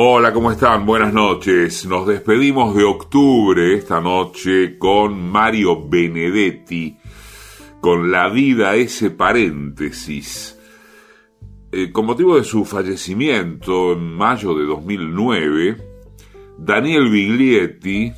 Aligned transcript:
Hola, 0.00 0.32
¿cómo 0.32 0.52
están? 0.52 0.86
Buenas 0.86 1.12
noches. 1.12 1.84
Nos 1.84 2.06
despedimos 2.06 2.72
de 2.76 2.84
octubre 2.84 3.74
esta 3.74 4.00
noche 4.00 4.78
con 4.78 5.28
Mario 5.28 5.88
Benedetti, 5.88 6.96
con 7.80 8.08
La 8.12 8.28
vida 8.28 8.76
ese 8.76 9.10
paréntesis. 9.10 10.56
Eh, 11.72 11.90
con 11.90 12.06
motivo 12.06 12.36
de 12.36 12.44
su 12.44 12.64
fallecimiento 12.64 13.94
en 13.94 14.14
mayo 14.14 14.54
de 14.54 14.66
2009, 14.66 15.76
Daniel 16.58 17.10
Biglietti 17.10 18.12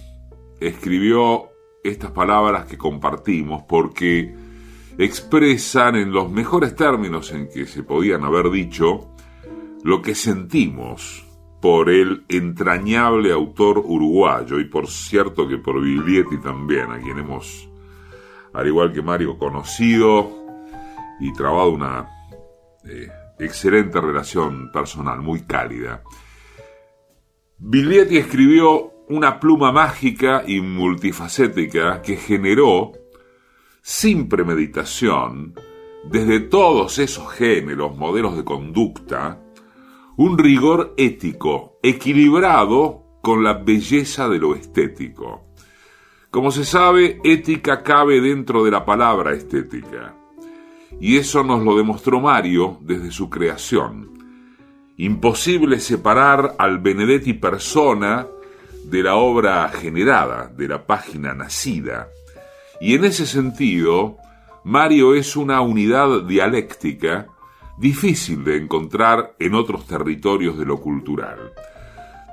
escribió 0.61 1.49
estas 1.83 2.11
palabras 2.11 2.67
que 2.67 2.77
compartimos 2.77 3.63
porque 3.67 4.35
expresan 4.99 5.97
en 5.97 6.13
los 6.13 6.31
mejores 6.31 6.77
términos 6.77 7.33
en 7.33 7.49
que 7.49 7.65
se 7.65 7.83
podían 7.83 8.23
haber 8.23 8.51
dicho 8.51 9.15
lo 9.83 10.03
que 10.03 10.15
sentimos 10.15 11.30
por 11.61 11.91
el 11.91 12.25
entrañable 12.29 13.33
autor 13.33 13.79
uruguayo 13.79 14.59
y 14.59 14.65
por 14.65 14.89
cierto 14.89 15.47
que 15.47 15.59
por 15.59 15.81
Biglietti 15.83 16.39
también, 16.39 16.91
a 16.91 16.99
quien 16.99 17.19
hemos, 17.19 17.69
al 18.53 18.67
igual 18.67 18.93
que 18.93 19.03
Mario, 19.03 19.39
conocido 19.39 20.31
y 21.21 21.33
trabado 21.35 21.71
una 21.71 22.09
eh, 22.85 23.09
excelente 23.39 24.01
relación 24.01 24.71
personal, 24.73 25.21
muy 25.21 25.43
cálida. 25.43 26.03
Biglietti 27.59 28.17
escribió 28.17 28.95
una 29.09 29.39
pluma 29.39 29.71
mágica 29.71 30.45
y 30.47 30.61
multifacética 30.61 32.01
que 32.01 32.17
generó, 32.17 32.93
sin 33.83 34.29
premeditación, 34.29 35.55
desde 36.05 36.41
todos 36.41 36.99
esos 36.99 37.31
géneros, 37.33 37.97
modelos 37.97 38.37
de 38.37 38.45
conducta, 38.45 39.40
un 40.21 40.37
rigor 40.37 40.93
ético 40.99 41.79
equilibrado 41.83 43.05
con 43.23 43.43
la 43.43 43.55
belleza 43.55 44.29
de 44.29 44.39
lo 44.39 44.55
estético. 44.55 45.47
Como 46.31 46.51
se 46.51 46.67
sabe, 46.67 47.23
ética 47.25 47.83
cabe 47.83 48.21
dentro 48.21 48.63
de 48.63 48.71
la 48.71 48.85
palabra 48.85 49.33
estética. 49.33 50.15
Y 51.01 51.17
eso 51.17 51.43
nos 51.43 51.65
lo 51.65 51.75
demostró 51.75 52.21
Mario 52.21 52.77
desde 52.83 53.11
su 53.13 53.31
creación. 53.31 54.11
Imposible 54.99 55.81
separar 55.81 56.55
al 56.59 56.81
Benedetti 56.81 57.33
persona 57.33 58.27
de 58.85 59.03
la 59.03 59.15
obra 59.15 59.71
generada, 59.71 60.49
de 60.49 60.69
la 60.69 60.87
página 60.87 61.33
nacida. 61.33 62.09
Y 62.79 62.95
en 62.95 63.07
ese 63.07 63.25
sentido, 63.25 64.19
Mario 64.65 65.15
es 65.15 65.35
una 65.35 65.63
unidad 65.63 66.25
dialéctica 66.25 67.27
difícil 67.81 68.45
de 68.45 68.59
encontrar 68.59 69.35
en 69.39 69.55
otros 69.55 69.87
territorios 69.87 70.59
de 70.59 70.67
lo 70.67 70.81
cultural. 70.81 71.53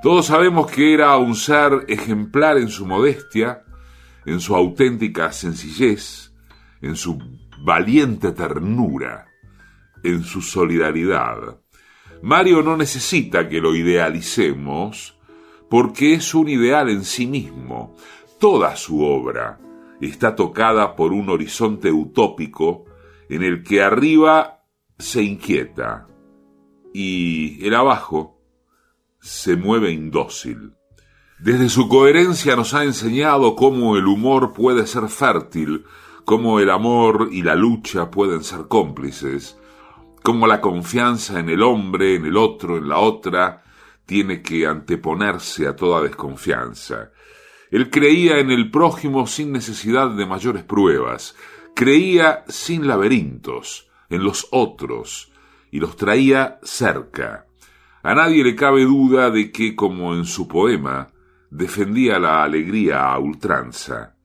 Todos 0.02 0.26
sabemos 0.26 0.70
que 0.70 0.92
era 0.92 1.16
un 1.16 1.34
ser 1.34 1.86
ejemplar 1.88 2.58
en 2.58 2.68
su 2.68 2.86
modestia, 2.86 3.64
en 4.26 4.40
su 4.40 4.54
auténtica 4.54 5.32
sencillez, 5.32 6.32
en 6.82 6.94
su 6.94 7.18
valiente 7.64 8.32
ternura, 8.32 9.26
en 10.04 10.22
su 10.22 10.42
solidaridad. 10.42 11.58
Mario 12.22 12.62
no 12.62 12.76
necesita 12.76 13.48
que 13.48 13.60
lo 13.60 13.74
idealicemos 13.74 15.18
porque 15.70 16.14
es 16.14 16.34
un 16.34 16.48
ideal 16.48 16.90
en 16.90 17.04
sí 17.04 17.26
mismo. 17.26 17.96
Toda 18.38 18.76
su 18.76 19.02
obra 19.02 19.58
está 20.00 20.36
tocada 20.36 20.94
por 20.94 21.12
un 21.12 21.30
horizonte 21.30 21.90
utópico 21.90 22.84
en 23.28 23.42
el 23.42 23.62
que 23.62 23.82
arriba 23.82 24.57
se 24.98 25.22
inquieta 25.22 26.06
y 26.92 27.64
el 27.66 27.74
abajo 27.74 28.40
se 29.20 29.56
mueve 29.56 29.92
indócil. 29.92 30.74
Desde 31.38 31.68
su 31.68 31.88
coherencia 31.88 32.56
nos 32.56 32.74
ha 32.74 32.82
enseñado 32.82 33.54
cómo 33.54 33.96
el 33.96 34.06
humor 34.06 34.52
puede 34.52 34.86
ser 34.86 35.08
fértil, 35.08 35.84
cómo 36.24 36.58
el 36.58 36.70
amor 36.70 37.28
y 37.30 37.42
la 37.42 37.54
lucha 37.54 38.10
pueden 38.10 38.42
ser 38.42 38.66
cómplices, 38.66 39.56
cómo 40.22 40.46
la 40.46 40.60
confianza 40.60 41.38
en 41.38 41.48
el 41.48 41.62
hombre, 41.62 42.16
en 42.16 42.26
el 42.26 42.36
otro, 42.36 42.76
en 42.76 42.88
la 42.88 42.98
otra, 42.98 43.62
tiene 44.04 44.42
que 44.42 44.66
anteponerse 44.66 45.68
a 45.68 45.76
toda 45.76 46.02
desconfianza. 46.02 47.12
Él 47.70 47.90
creía 47.90 48.38
en 48.38 48.50
el 48.50 48.70
prójimo 48.70 49.26
sin 49.26 49.52
necesidad 49.52 50.10
de 50.10 50.26
mayores 50.26 50.64
pruebas, 50.64 51.36
creía 51.74 52.44
sin 52.48 52.86
laberintos, 52.86 53.87
en 54.08 54.22
los 54.24 54.48
otros 54.50 55.32
y 55.70 55.80
los 55.80 55.96
traía 55.96 56.58
cerca. 56.62 57.46
A 58.02 58.14
nadie 58.14 58.44
le 58.44 58.54
cabe 58.54 58.84
duda 58.84 59.30
de 59.30 59.50
que, 59.50 59.74
como 59.74 60.14
en 60.14 60.24
su 60.24 60.48
poema, 60.48 61.08
defendía 61.50 62.18
la 62.18 62.42
alegría 62.42 63.12
a 63.12 63.18
ultranza. 63.18 64.16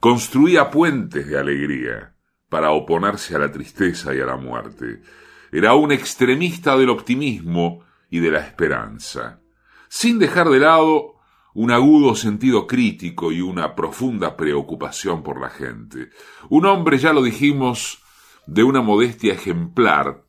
Construía 0.00 0.70
puentes 0.70 1.26
de 1.26 1.38
alegría 1.38 2.14
para 2.48 2.70
oponerse 2.70 3.34
a 3.34 3.38
la 3.38 3.50
tristeza 3.50 4.14
y 4.14 4.20
a 4.20 4.26
la 4.26 4.36
muerte. 4.36 5.02
Era 5.50 5.74
un 5.74 5.92
extremista 5.92 6.76
del 6.76 6.90
optimismo 6.90 7.84
y 8.10 8.20
de 8.20 8.30
la 8.30 8.40
esperanza, 8.40 9.40
sin 9.88 10.18
dejar 10.18 10.48
de 10.48 10.60
lado 10.60 11.14
un 11.54 11.72
agudo 11.72 12.14
sentido 12.14 12.66
crítico 12.66 13.32
y 13.32 13.40
una 13.40 13.74
profunda 13.74 14.36
preocupación 14.36 15.22
por 15.22 15.40
la 15.40 15.50
gente. 15.50 16.10
Un 16.50 16.66
hombre, 16.66 16.98
ya 16.98 17.12
lo 17.12 17.22
dijimos, 17.22 18.02
de 18.48 18.64
una 18.64 18.80
modestia 18.80 19.34
ejemplar 19.34 20.24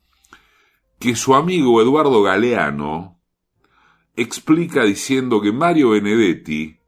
que 0.98 1.16
su 1.16 1.34
amigo 1.34 1.80
Eduardo 1.80 2.22
Galeano 2.22 3.18
explica 4.14 4.84
diciendo 4.84 5.40
que 5.40 5.52
Mario 5.52 5.90
Benedetti 5.90 6.78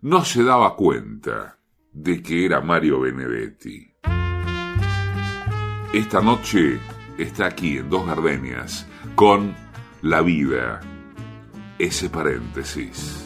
no 0.00 0.24
se 0.24 0.42
daba 0.42 0.74
cuenta 0.74 1.58
de 1.92 2.22
que 2.22 2.46
era 2.46 2.62
Mario 2.62 3.00
Benedetti. 3.00 3.92
Esta 5.92 6.22
noche 6.22 6.78
está 7.18 7.46
aquí 7.46 7.76
en 7.76 7.90
Dos 7.90 8.06
Gardenias 8.06 8.88
con 9.14 9.54
La 10.00 10.22
vida, 10.22 10.80
ese 11.78 12.08
paréntesis. 12.08 13.25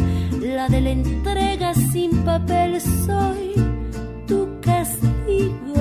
la 0.61 0.69
del 0.69 1.73
sin 1.91 2.11
papel 2.23 2.79
soy 2.79 3.53
tu 4.27 4.39
castigo. 4.61 5.73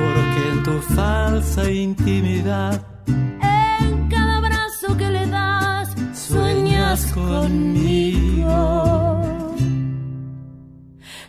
Porque 0.00 0.40
en 0.52 0.62
tu 0.62 0.76
falsa 0.94 1.70
intimidad, 1.70 2.74
en 3.06 4.08
cada 4.08 4.38
abrazo 4.38 4.96
que 4.96 5.10
le 5.10 5.26
das, 5.26 5.88
sueñas 6.14 7.06
conmigo. 7.12 8.56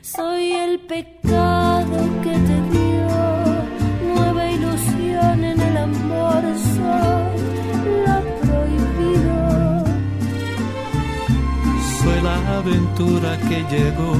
Soy 0.01 0.53
el 0.53 0.79
pecado 0.79 1.16
aventura 12.67 13.37
que 13.47 13.63
llegó 13.73 14.13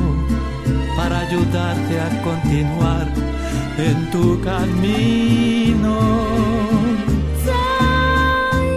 para 0.96 1.20
ayudarte 1.20 2.00
a 2.00 2.22
continuar 2.24 3.08
en 3.78 4.12
tu 4.12 4.40
camino. 4.42 5.96
Soy 7.46 8.70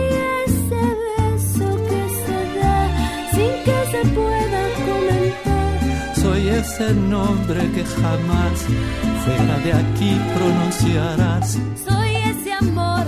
ese 0.44 0.82
beso 1.06 1.69
que 1.88 2.02
se 2.25 2.40
da 2.58 2.78
sin 3.32 3.55
que 3.64 3.78
se 3.93 4.02
pueda 4.19 4.62
comentar. 4.88 6.14
Soy 6.16 6.49
ese 6.49 6.94
nombre 6.94 7.61
que 7.75 7.84
jamás 7.84 8.56
fuera 9.25 9.58
de 9.64 9.73
aquí 9.73 10.12
pronunciarás. 10.34 11.58
Soy 11.87 12.11
ese 12.31 12.52
amor 12.52 13.06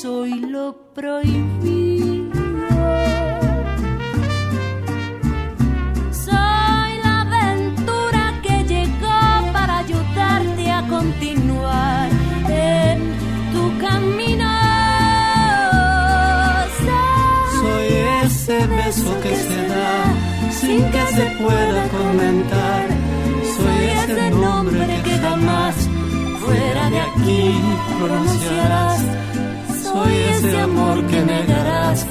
soy 0.00 0.40
lo 0.40 0.74
prohibido. 0.94 2.32
Soy 6.10 6.92
la 7.04 7.20
aventura 7.22 8.40
que 8.42 8.64
llegó 8.64 9.52
para 9.52 9.78
ayudarte 9.78 10.70
a 10.70 10.82
continuar 10.88 12.08
en 12.48 12.98
tu 13.52 13.78
camino. 13.86 14.50
Soy 17.60 17.86
ese 18.24 18.66
beso 18.66 19.20
que 19.20 19.36
se 19.36 19.68
da 19.68 20.04
sin 20.60 20.90
que 20.90 21.06
se 21.16 21.26
pueda 21.42 21.88
comentar. 21.88 22.86
Soy 23.56 23.84
ese 24.00 24.30
nombre 24.30 25.02
que 25.04 25.18
jamás 25.18 25.74
fuera 26.40 26.90
de 26.90 27.00
aquí 27.00 27.60
pronunciarás. 28.00 29.22
Soy 29.92 30.14
ese 30.14 30.58
amor 30.58 31.06
que 31.06 31.20
negarás 31.20 32.06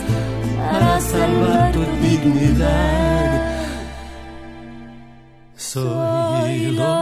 para 0.56 1.00
salvar 1.00 1.72
tu 1.72 1.82
dignidad. 2.04 3.30
Soy 5.56 6.72
lo 6.72 7.02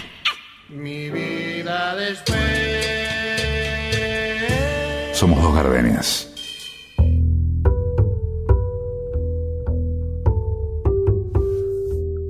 Somos 5.21 5.39
dos 5.39 5.53
gardenias. 5.53 6.33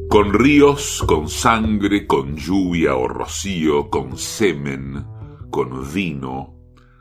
Con 0.09 0.33
ríos, 0.33 1.01
con 1.07 1.29
sangre, 1.29 2.05
con 2.05 2.35
lluvia 2.35 2.97
o 2.97 3.07
rocío, 3.07 3.89
con 3.89 4.17
semen, 4.17 5.05
con 5.49 5.89
vino, 5.93 6.53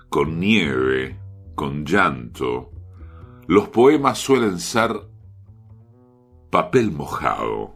con 0.09 0.39
nieve, 0.39 1.19
con 1.57 1.85
llanto, 1.85 2.71
los 3.49 3.69
poemas 3.71 4.17
suelen 4.17 4.61
ser 4.61 4.93
papel 6.53 6.93
mojado. 6.93 7.75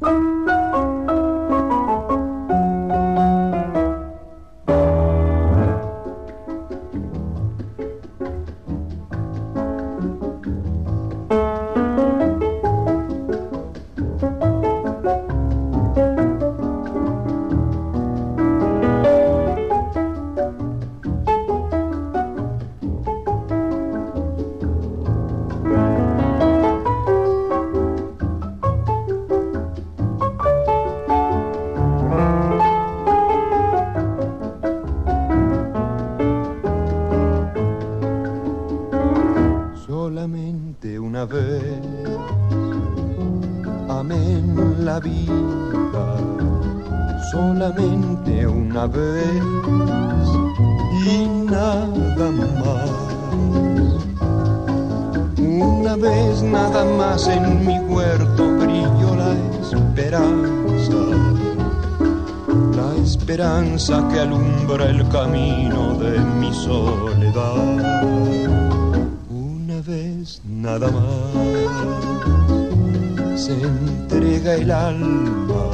El 74.64 74.70
alma 74.70 75.66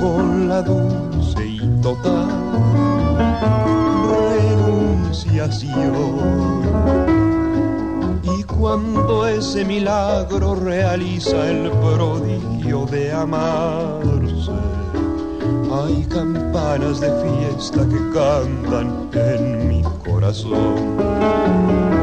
con 0.00 0.48
la 0.50 0.60
dulce 0.60 1.46
y 1.46 1.60
total 1.80 2.28
renunciación. 4.10 5.80
Y 8.22 8.42
cuando 8.42 9.26
ese 9.26 9.64
milagro 9.64 10.56
realiza 10.56 11.50
el 11.50 11.70
prodigio 11.70 12.84
de 12.84 13.12
amarse, 13.14 14.52
hay 15.72 16.04
campanas 16.04 17.00
de 17.00 17.10
fiesta 17.24 17.80
que 17.88 18.10
cantan 18.12 19.08
en 19.14 19.68
mi 19.68 19.82
corazón. 20.04 21.95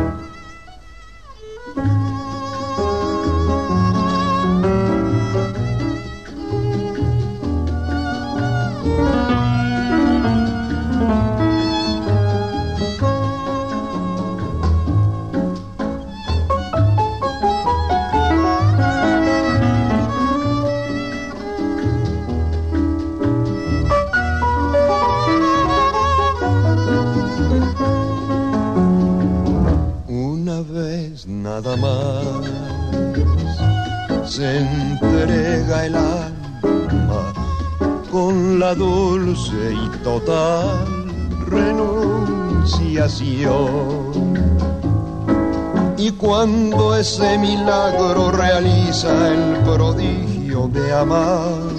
Y 45.97 46.11
cuando 46.11 46.95
ese 46.95 47.37
milagro 47.37 48.31
realiza 48.31 49.29
el 49.29 49.57
prodigio 49.63 50.67
de 50.67 50.93
amarse, 50.93 51.75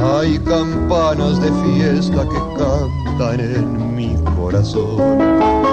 hay 0.00 0.38
campanas 0.38 1.40
de 1.40 1.50
fiesta 1.62 2.28
que 2.28 2.38
cantan 2.58 3.40
en 3.40 3.96
mi 3.96 4.14
corazón. 4.36 5.63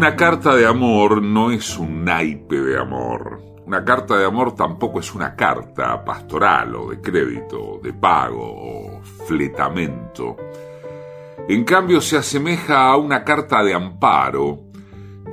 Una 0.00 0.16
carta 0.16 0.56
de 0.56 0.64
amor 0.64 1.20
no 1.20 1.50
es 1.50 1.76
un 1.76 2.06
naipe 2.06 2.58
de 2.58 2.78
amor. 2.78 3.38
Una 3.66 3.84
carta 3.84 4.16
de 4.16 4.24
amor 4.24 4.54
tampoco 4.54 5.00
es 5.00 5.14
una 5.14 5.36
carta 5.36 6.02
pastoral 6.02 6.74
o 6.74 6.88
de 6.88 7.02
crédito, 7.02 7.78
de 7.82 7.92
pago 7.92 8.40
o 8.40 9.02
fletamento. 9.02 10.38
En 11.46 11.64
cambio 11.64 12.00
se 12.00 12.16
asemeja 12.16 12.86
a 12.86 12.96
una 12.96 13.22
carta 13.22 13.62
de 13.62 13.74
amparo, 13.74 14.60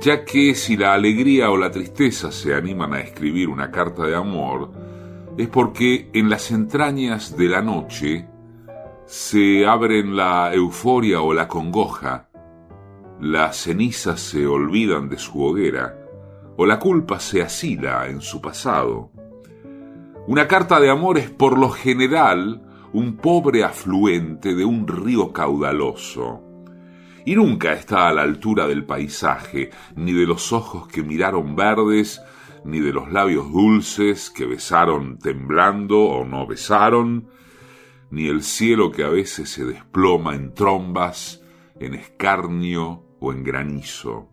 ya 0.02 0.22
que 0.22 0.54
si 0.54 0.76
la 0.76 0.92
alegría 0.92 1.50
o 1.50 1.56
la 1.56 1.70
tristeza 1.70 2.30
se 2.30 2.54
animan 2.54 2.92
a 2.92 3.00
escribir 3.00 3.48
una 3.48 3.70
carta 3.70 4.04
de 4.04 4.16
amor, 4.16 4.70
es 5.38 5.48
porque 5.48 6.10
en 6.12 6.28
las 6.28 6.50
entrañas 6.50 7.34
de 7.38 7.48
la 7.48 7.62
noche 7.62 8.28
se 9.06 9.66
abren 9.66 10.14
la 10.14 10.52
euforia 10.52 11.22
o 11.22 11.32
la 11.32 11.48
congoja, 11.48 12.27
las 13.20 13.56
cenizas 13.56 14.20
se 14.20 14.46
olvidan 14.46 15.08
de 15.08 15.18
su 15.18 15.42
hoguera, 15.42 15.98
o 16.56 16.66
la 16.66 16.78
culpa 16.78 17.18
se 17.18 17.42
asila 17.42 18.08
en 18.08 18.20
su 18.20 18.40
pasado. 18.40 19.10
Una 20.26 20.46
carta 20.46 20.78
de 20.78 20.90
amor 20.90 21.18
es 21.18 21.30
por 21.30 21.58
lo 21.58 21.70
general 21.70 22.62
un 22.92 23.16
pobre 23.16 23.64
afluente 23.64 24.54
de 24.54 24.64
un 24.64 24.86
río 24.86 25.32
caudaloso, 25.32 26.42
y 27.24 27.34
nunca 27.34 27.72
está 27.72 28.08
a 28.08 28.12
la 28.12 28.22
altura 28.22 28.68
del 28.68 28.84
paisaje, 28.84 29.70
ni 29.96 30.12
de 30.12 30.26
los 30.26 30.52
ojos 30.52 30.86
que 30.86 31.02
miraron 31.02 31.56
verdes, 31.56 32.22
ni 32.64 32.78
de 32.78 32.92
los 32.92 33.10
labios 33.10 33.50
dulces 33.52 34.30
que 34.30 34.46
besaron 34.46 35.18
temblando 35.18 36.04
o 36.04 36.24
no 36.24 36.46
besaron, 36.46 37.28
ni 38.10 38.28
el 38.28 38.42
cielo 38.42 38.92
que 38.92 39.02
a 39.04 39.08
veces 39.08 39.50
se 39.50 39.64
desploma 39.64 40.34
en 40.34 40.54
trombas, 40.54 41.42
en 41.80 41.94
escarnio 41.94 43.07
o 43.20 43.32
en 43.32 43.44
granizo. 43.44 44.28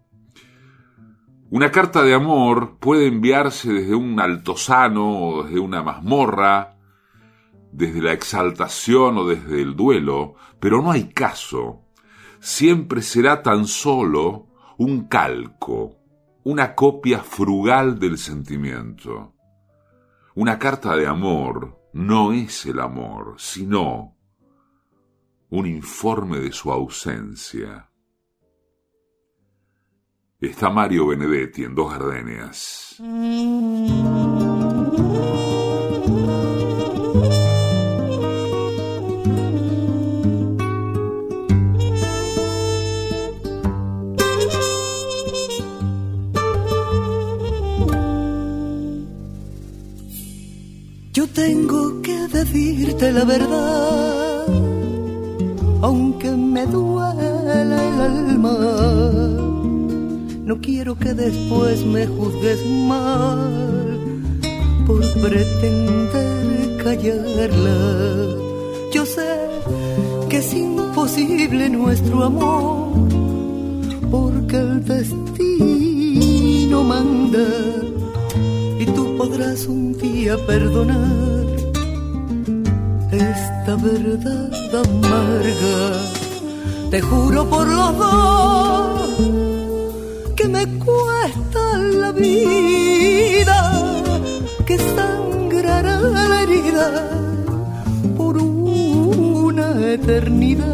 Una 1.49 1.71
carta 1.71 2.01
de 2.01 2.13
amor 2.13 2.79
puede 2.79 3.07
enviarse 3.07 3.71
desde 3.71 3.95
un 3.95 4.19
altozano 4.19 5.19
o 5.19 5.43
desde 5.43 5.59
una 5.59 5.83
mazmorra, 5.83 6.77
desde 7.71 8.01
la 8.01 8.13
exaltación 8.13 9.17
o 9.17 9.25
desde 9.25 9.61
el 9.61 9.75
duelo, 9.75 10.35
pero 10.59 10.81
no 10.81 10.91
hay 10.91 11.09
caso. 11.09 11.83
Siempre 12.39 13.01
será 13.01 13.43
tan 13.43 13.67
solo 13.67 14.47
un 14.77 15.07
calco, 15.07 15.97
una 16.43 16.73
copia 16.73 17.19
frugal 17.19 17.99
del 17.99 18.17
sentimiento. 18.17 19.33
Una 20.33 20.59
carta 20.59 20.95
de 20.95 21.07
amor 21.07 21.79
no 21.93 22.33
es 22.33 22.65
el 22.65 22.79
amor, 22.79 23.35
sino 23.37 24.17
un 25.49 25.67
informe 25.67 26.39
de 26.39 26.51
su 26.51 26.71
ausencia 26.71 27.89
está 30.39 30.69
Mario 30.69 31.07
Benedetti 31.07 31.63
en 31.63 31.75
Dos 31.75 31.91
Gardenias. 31.91 32.95
Yo 51.13 51.27
tengo 51.29 52.01
que 52.01 52.27
decirte 52.27 53.11
la 53.13 53.23
verdad, 53.23 54.45
aunque 55.81 56.29
me 56.31 56.65
duela 56.65 57.61
el 57.61 58.01
alma 58.01 59.44
no 60.45 60.61
quiero 60.61 60.95
que 60.95 61.13
después 61.15 61.83
me 61.83 62.05
juzgues 62.05 62.63
mal 62.87 63.89
por 64.85 65.01
pretender 65.13 66.77
callarla. 66.83 68.37
Yo 68.93 69.05
sé 69.07 69.39
que 70.29 70.37
es 70.37 70.53
imposible 70.53 71.67
nuestro 71.69 72.23
amor 72.23 72.93
porque 74.11 74.57
el 74.57 74.85
destino 74.85 75.23
manda 76.83 77.47
y 78.79 78.85
tú 78.85 79.17
podrás 79.17 79.65
un 79.65 79.97
día 79.97 80.37
perdonar 80.45 81.45
esta 83.11 83.75
verdad 83.77 84.75
amarga. 84.75 85.99
Te 86.91 87.01
juro 87.01 87.49
por 87.49 87.67
los 87.67 87.97
dos 87.97 89.54
me 90.43 90.65
cuesta 90.79 91.77
la 91.77 92.11
vida, 92.11 94.03
que 94.65 94.77
sangrará 94.77 95.99
la 95.99 96.43
herida 96.43 97.09
por 98.17 98.37
una 98.37 99.93
eternidad. 99.93 100.65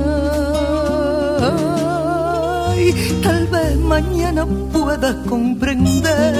Tal 3.24 3.48
vez 3.48 3.78
mañana 3.78 4.46
puedas 4.74 5.16
comprender 5.28 6.36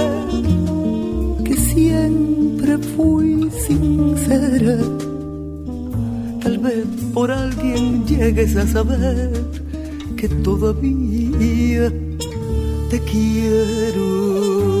que 1.44 1.56
siempre 1.56 2.78
fui 2.96 3.50
sincera. 3.66 4.78
Tal 6.42 6.58
vez 6.58 6.84
por 7.14 7.30
alguien 7.30 8.04
llegues 8.04 8.56
a 8.56 8.66
saber 8.66 9.30
que 10.16 10.28
todavía 10.28 11.90
te 12.92 13.00
quiero. 13.00 14.71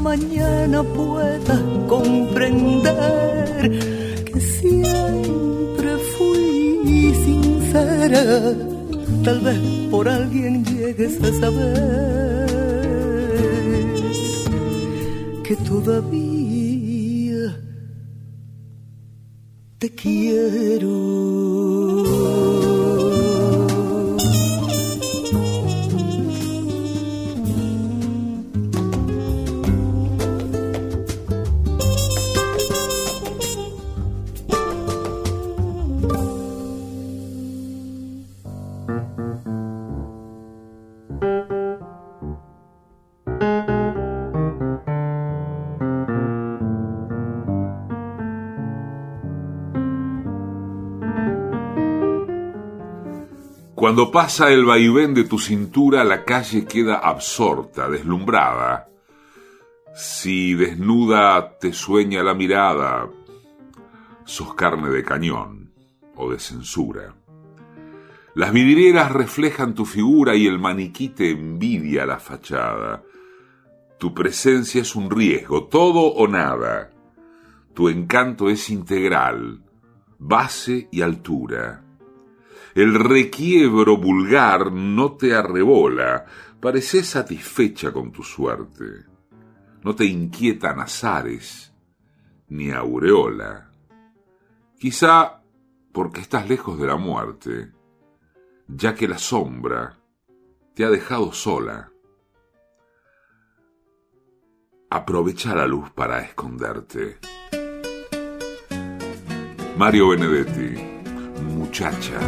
mañana 0.00 0.82
puedas 0.82 1.60
comprender 1.88 3.70
que 4.24 4.40
siempre 4.40 5.96
fui 6.16 7.14
sincera, 7.24 8.54
tal 9.24 9.40
vez 9.40 9.58
por 9.90 10.08
alguien 10.08 10.64
llegues 10.64 11.22
a 11.22 11.32
saber 11.40 12.46
que 15.44 15.56
todavía 15.56 17.60
te 19.78 19.90
quiero. 19.90 20.92
Pasa 54.10 54.50
el 54.50 54.64
vaivén 54.64 55.14
de 55.14 55.24
tu 55.24 55.38
cintura, 55.38 56.02
la 56.02 56.24
calle 56.24 56.64
queda 56.64 56.96
absorta, 56.96 57.88
deslumbrada. 57.88 58.88
Si 59.94 60.54
desnuda 60.54 61.58
te 61.58 61.72
sueña 61.72 62.22
la 62.22 62.34
mirada, 62.34 63.10
sos 64.24 64.54
carne 64.54 64.88
de 64.88 65.04
cañón 65.04 65.72
o 66.16 66.30
de 66.30 66.38
censura. 66.38 67.14
Las 68.34 68.52
vidrieras 68.52 69.12
reflejan 69.12 69.74
tu 69.74 69.84
figura 69.84 70.34
y 70.34 70.46
el 70.46 70.58
maniquí 70.58 71.10
te 71.10 71.30
envidia 71.30 72.06
la 72.06 72.18
fachada. 72.18 73.02
Tu 73.98 74.14
presencia 74.14 74.80
es 74.80 74.96
un 74.96 75.10
riesgo, 75.10 75.64
todo 75.64 76.00
o 76.00 76.26
nada. 76.26 76.90
Tu 77.74 77.90
encanto 77.90 78.48
es 78.48 78.70
integral, 78.70 79.62
base 80.18 80.88
y 80.90 81.02
altura. 81.02 81.84
El 82.74 82.94
requiebro 82.94 83.98
vulgar 83.98 84.72
no 84.72 85.12
te 85.12 85.34
arrebola, 85.34 86.24
pareces 86.60 87.06
satisfecha 87.06 87.92
con 87.92 88.12
tu 88.12 88.22
suerte. 88.22 89.04
No 89.82 89.94
te 89.94 90.04
inquietan 90.04 90.80
azares 90.80 91.72
ni 92.48 92.70
aureola. 92.70 93.70
Quizá 94.78 95.42
porque 95.92 96.20
estás 96.20 96.48
lejos 96.48 96.78
de 96.78 96.86
la 96.86 96.96
muerte, 96.96 97.72
ya 98.68 98.94
que 98.94 99.06
la 99.06 99.18
sombra 99.18 99.98
te 100.74 100.84
ha 100.84 100.90
dejado 100.90 101.32
sola. 101.32 101.90
Aprovecha 104.90 105.54
la 105.54 105.66
luz 105.66 105.90
para 105.90 106.20
esconderte. 106.20 107.18
Mario 109.76 110.10
Benedetti, 110.10 110.91
muchacha. 111.42 112.20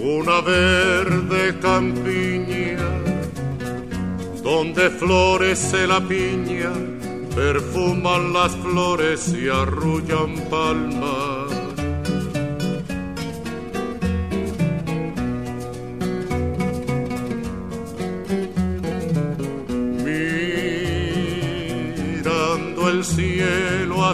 una 0.00 0.40
verde 0.40 1.58
campiña 1.60 2.78
donde 4.42 4.90
florece 4.90 5.86
la 5.86 6.00
piña, 6.00 6.72
perfuman 7.34 8.32
las 8.32 8.52
flores 8.56 9.28
y 9.34 9.48
arrullan 9.48 10.34
palmas. 10.50 11.17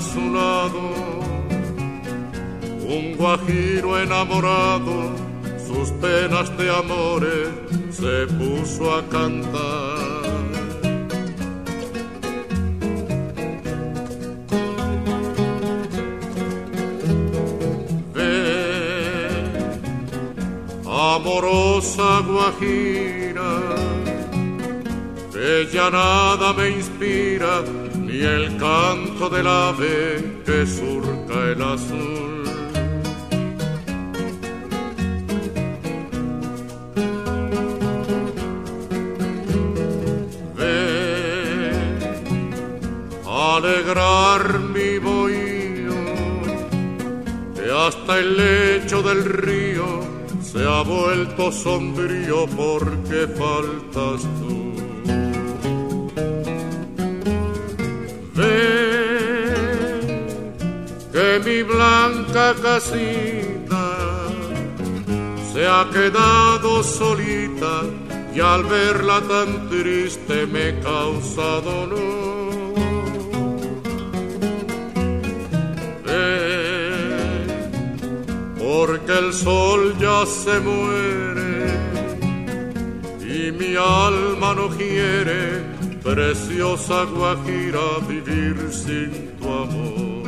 Cielo 0.01 0.41
azulado, 0.41 0.81
un 2.87 3.17
guajiro 3.17 3.99
enamorado 4.01 5.13
sus 5.67 5.91
penas 5.93 6.57
de 6.57 6.71
amores 6.71 7.49
se 7.91 8.27
puso 8.35 8.95
a 8.95 9.03
cantar. 9.09 10.25
Amorosa 20.87 22.21
guajira, 22.27 23.53
que 25.33 25.69
ya 25.73 25.91
nada 25.91 26.53
me 26.53 26.71
inspira, 26.71 27.63
ni 28.15 28.23
el 28.23 28.57
canto 28.59 29.29
del 29.29 29.47
ave 29.47 30.43
que 30.47 30.67
surca 30.67 31.37
el 31.53 31.63
azul. 31.63 32.45
alegrar 43.57 44.59
mi 44.75 44.99
bohío, 44.99 46.01
que 47.55 47.71
hasta 47.71 48.19
el 48.19 48.37
lecho 48.37 49.01
del 49.03 49.25
río 49.25 49.87
se 50.43 50.61
ha 50.65 50.83
vuelto 50.83 51.53
sombrío 51.53 52.47
porque 52.57 53.29
faltas 53.39 54.23
tú. 54.41 54.74
Que 61.13 61.41
mi 61.45 61.63
blanca 61.63 62.55
casita 62.63 63.87
se 65.53 65.67
ha 65.67 65.89
quedado 65.93 66.83
solita 66.83 67.83
y 68.35 68.41
al 68.41 68.65
verla 68.65 69.21
tan 69.23 69.69
triste 69.69 70.47
me 70.47 70.81
causa 70.81 71.61
dolor. 71.61 72.25
porque 78.85 79.13
el 79.13 79.33
sol 79.33 79.95
ya 79.99 80.25
se 80.27 80.59
muere 80.61 81.67
y 83.21 83.53
mi 83.53 83.77
alma 83.77 84.55
no 84.55 84.69
quiere, 84.69 85.63
preciosa 86.05 87.05
Guajira, 87.05 87.99
vivir 88.07 88.57
sin 88.71 89.11
tu 89.41 89.49
amor. 89.49 90.25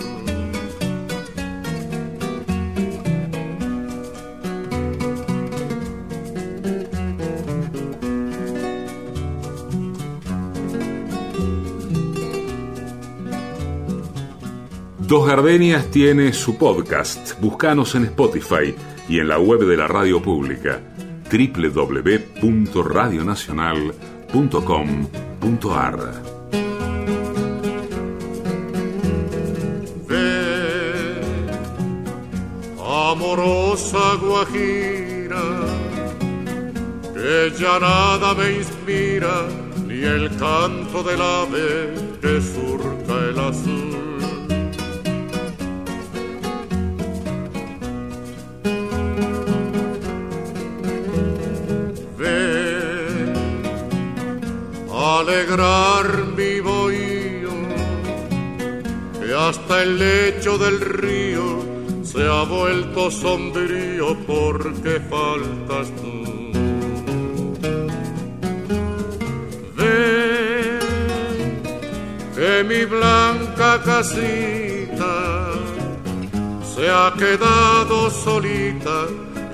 Dos 14.98 15.28
Gardenias 15.28 15.86
tiene 15.92 16.32
su 16.32 16.56
podcast. 16.56 17.40
Búscanos 17.40 17.94
en 17.94 18.04
Spotify 18.06 18.74
y 19.08 19.20
en 19.20 19.28
la 19.28 19.38
web 19.38 19.60
de 19.60 19.76
la 19.76 19.86
radio 19.86 20.20
pública 20.20 20.80
www.radionacional.com.ar. 25.46 26.36
amorosa 32.88 34.16
Guajira, 34.20 35.44
que 37.14 37.52
ya 37.58 37.78
nada 37.78 38.34
me 38.34 38.52
inspira, 38.52 39.46
ni 39.86 40.02
el 40.02 40.28
canto 40.36 41.02
del 41.02 41.20
ave 41.20 41.94
que 42.20 42.40
surca 42.40 43.14
el 43.28 43.38
azul 43.38 44.15
alegrar 55.18 56.26
mi 56.36 56.60
bohío, 56.60 57.50
que 59.18 59.34
hasta 59.34 59.82
el 59.82 59.98
lecho 59.98 60.58
del 60.58 60.80
río 60.80 61.64
se 62.02 62.22
ha 62.22 62.42
vuelto 62.44 63.10
sombrío 63.10 64.16
porque 64.26 65.00
faltas 65.10 65.88
tú. 65.96 66.52
Ven, 69.76 70.78
que 72.34 72.64
mi 72.64 72.84
blanca 72.84 73.82
casita 73.84 75.14
se 76.74 76.90
ha 76.90 77.12
quedado 77.18 78.10
solita 78.10 79.06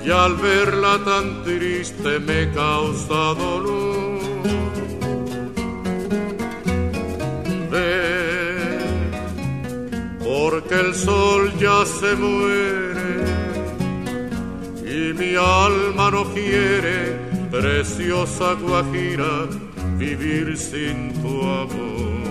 y 0.05 0.11
al 0.11 0.35
verla 0.37 0.99
tan 1.05 1.45
triste 1.45 2.19
me 2.19 2.51
causa 2.53 3.35
dolor. 3.35 4.03
Porque 10.73 10.89
el 10.89 10.95
sol 10.95 11.53
ya 11.59 11.85
se 11.85 12.15
muere 12.17 13.25
y 14.85 15.13
mi 15.15 15.35
alma 15.37 16.11
no 16.11 16.25
quiere, 16.33 17.17
preciosa 17.51 18.55
Guajira, 18.55 19.49
vivir 19.99 20.57
sin 20.57 21.13
tu 21.23 21.43
amor. 21.43 22.22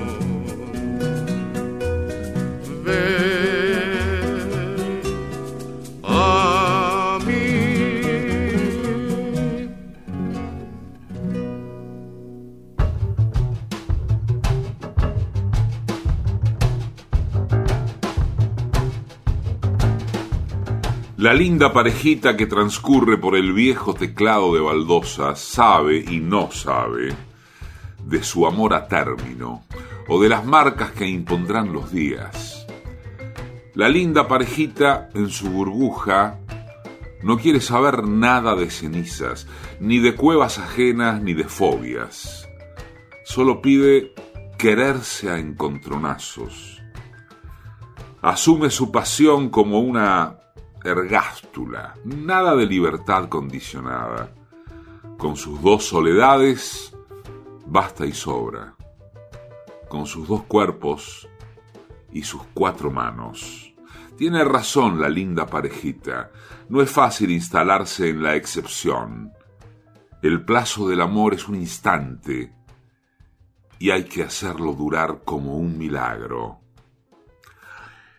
La 21.32 21.38
linda 21.38 21.72
parejita 21.72 22.36
que 22.36 22.46
transcurre 22.46 23.18
por 23.18 23.38
el 23.38 23.54
viejo 23.54 23.94
teclado 23.94 24.54
de 24.54 24.60
baldosa 24.60 25.34
sabe 25.38 26.04
y 26.06 26.20
no 26.20 26.52
sabe 26.52 27.16
de 28.04 28.22
su 28.22 28.46
amor 28.46 28.74
a 28.74 28.90
término 28.90 29.64
o 30.10 30.22
de 30.22 30.28
las 30.28 30.44
marcas 30.44 30.92
que 30.92 31.08
impondrán 31.08 31.72
los 31.72 31.90
días. 31.90 32.68
La 33.76 33.88
linda 33.88 34.28
parejita 34.28 35.08
en 35.14 35.30
su 35.30 35.50
burbuja 35.50 36.38
no 37.24 37.38
quiere 37.38 37.62
saber 37.62 38.06
nada 38.06 38.54
de 38.58 38.70
cenizas, 38.70 39.48
ni 39.80 40.00
de 40.00 40.16
cuevas 40.16 40.60
ajenas, 40.60 41.22
ni 41.22 41.34
de 41.34 41.46
fobias. 41.46 42.46
Solo 43.24 43.62
pide 43.62 44.14
quererse 44.58 45.30
a 45.30 45.40
encontronazos. 45.40 46.82
Asume 48.22 48.70
su 48.70 48.92
pasión 48.92 49.48
como 49.48 49.80
una 49.80 50.42
ergástula, 50.84 51.96
nada 52.04 52.56
de 52.56 52.66
libertad 52.66 53.30
condicionada. 53.30 54.34
Con 55.18 55.36
sus 55.36 55.62
dos 55.62 55.86
soledades, 55.86 56.96
basta 57.66 58.06
y 58.06 58.14
sobra. 58.14 58.76
Con 59.88 60.06
sus 60.06 60.28
dos 60.28 60.44
cuerpos 60.44 61.28
y 62.12 62.24
sus 62.24 62.42
cuatro 62.54 62.92
manos. 62.92 63.74
Tiene 64.18 64.44
razón 64.44 65.00
la 65.02 65.10
linda 65.10 65.46
parejita. 65.48 66.32
No 66.70 66.82
es 66.82 66.90
fácil 66.90 67.32
instalarse 67.32 68.10
en 68.10 68.24
la 68.24 68.36
excepción. 68.36 69.32
El 70.22 70.46
plazo 70.46 70.88
del 70.88 71.02
amor 71.02 71.34
es 71.34 71.48
un 71.48 71.56
instante 71.56 72.54
y 73.80 73.90
hay 73.90 74.04
que 74.04 74.24
hacerlo 74.24 74.74
durar 74.74 75.22
como 75.26 75.58
un 75.58 75.78
milagro. 75.78 76.61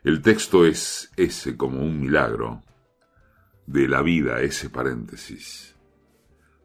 El 0.04 0.20
texto 0.20 0.66
es 0.66 1.12
ese 1.16 1.56
como 1.56 1.80
un 1.80 2.00
milagro 2.00 2.62
de 3.66 3.86
la 3.86 4.02
vida, 4.02 4.40
ese 4.40 4.68
paréntesis. 4.68 5.76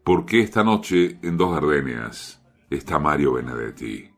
Porque 0.02 0.40
esta 0.40 0.64
noche 0.64 1.18
en 1.22 1.36
Dos 1.36 1.54
Gardenias 1.54 2.42
está 2.68 2.98
Mario 2.98 3.34
Benedetti. 3.34 4.10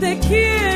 Te 0.00 0.16
quiero 0.20 0.67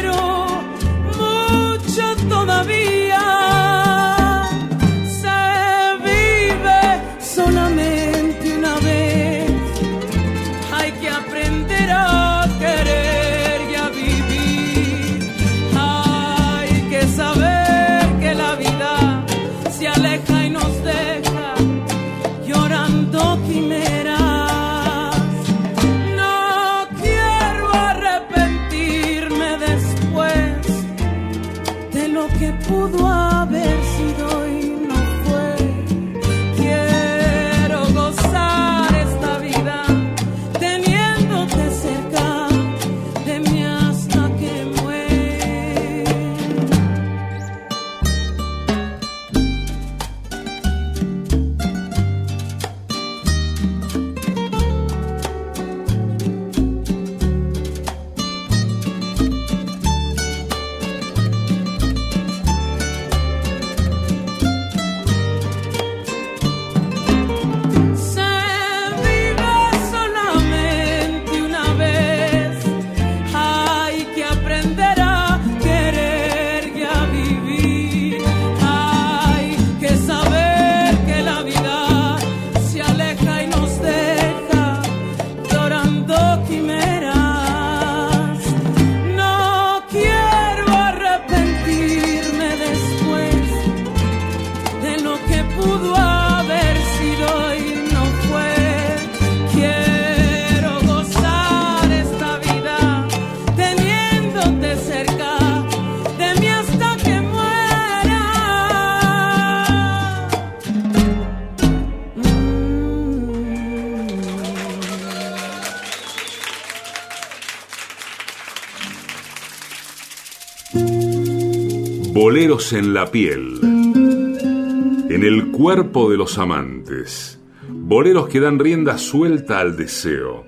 En 122.52 122.92
la 122.92 123.10
piel. 123.10 123.58
En 123.62 125.24
el 125.24 125.50
cuerpo 125.52 126.10
de 126.10 126.18
los 126.18 126.36
amantes. 126.36 127.40
Boleros 127.66 128.28
que 128.28 128.40
dan 128.40 128.58
rienda 128.58 128.98
suelta 128.98 129.58
al 129.58 129.74
deseo. 129.74 130.44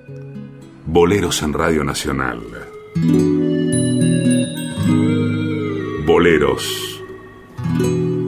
Boleros 0.84 1.42
en 1.42 1.54
Radio 1.54 1.82
Nacional. 1.82 2.40
Boleros 6.04 7.02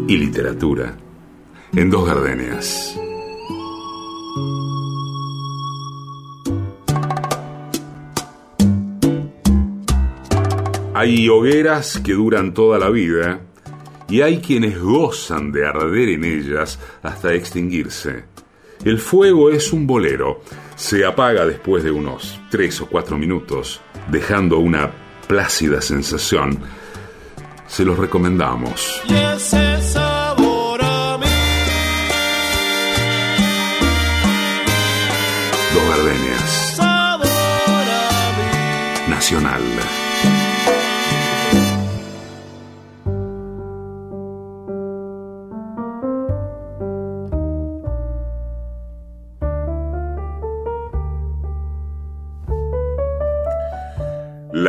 y 0.08 0.16
literatura 0.16 0.96
en 1.74 1.90
dos 1.90 2.06
gardenias. 2.06 2.98
Hay 10.94 11.28
hogueras 11.28 12.00
que 12.00 12.14
duran 12.14 12.54
toda 12.54 12.78
la 12.78 12.88
vida 12.88 13.42
y 14.08 14.20
hay 14.22 14.38
quienes 14.38 14.78
gozan 14.80 15.52
de 15.52 15.66
arder 15.66 16.10
en 16.10 16.24
ellas 16.24 16.78
hasta 17.02 17.34
extinguirse. 17.34 18.24
El 18.84 18.98
fuego 18.98 19.50
es 19.50 19.72
un 19.72 19.86
bolero, 19.86 20.42
se 20.76 21.04
apaga 21.04 21.46
después 21.46 21.82
de 21.82 21.90
unos 21.90 22.38
tres 22.50 22.80
o 22.80 22.86
cuatro 22.86 23.16
minutos, 23.16 23.80
dejando 24.10 24.58
una 24.58 24.90
plácida 25.26 25.80
sensación. 25.80 26.58
Se 27.66 27.84
los 27.84 27.98
recomendamos. 27.98 29.02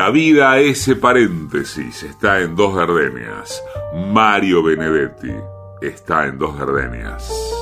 La 0.07 0.11
vida, 0.11 0.57
ese 0.59 0.95
paréntesis, 0.95 2.01
está 2.03 2.39
en 2.39 2.55
dos 2.55 2.73
gardenias. 2.73 3.61
Mario 3.93 4.63
Benedetti 4.63 5.33
está 5.81 6.27
en 6.27 6.37
dos 6.37 6.57
gardenias. 6.57 7.56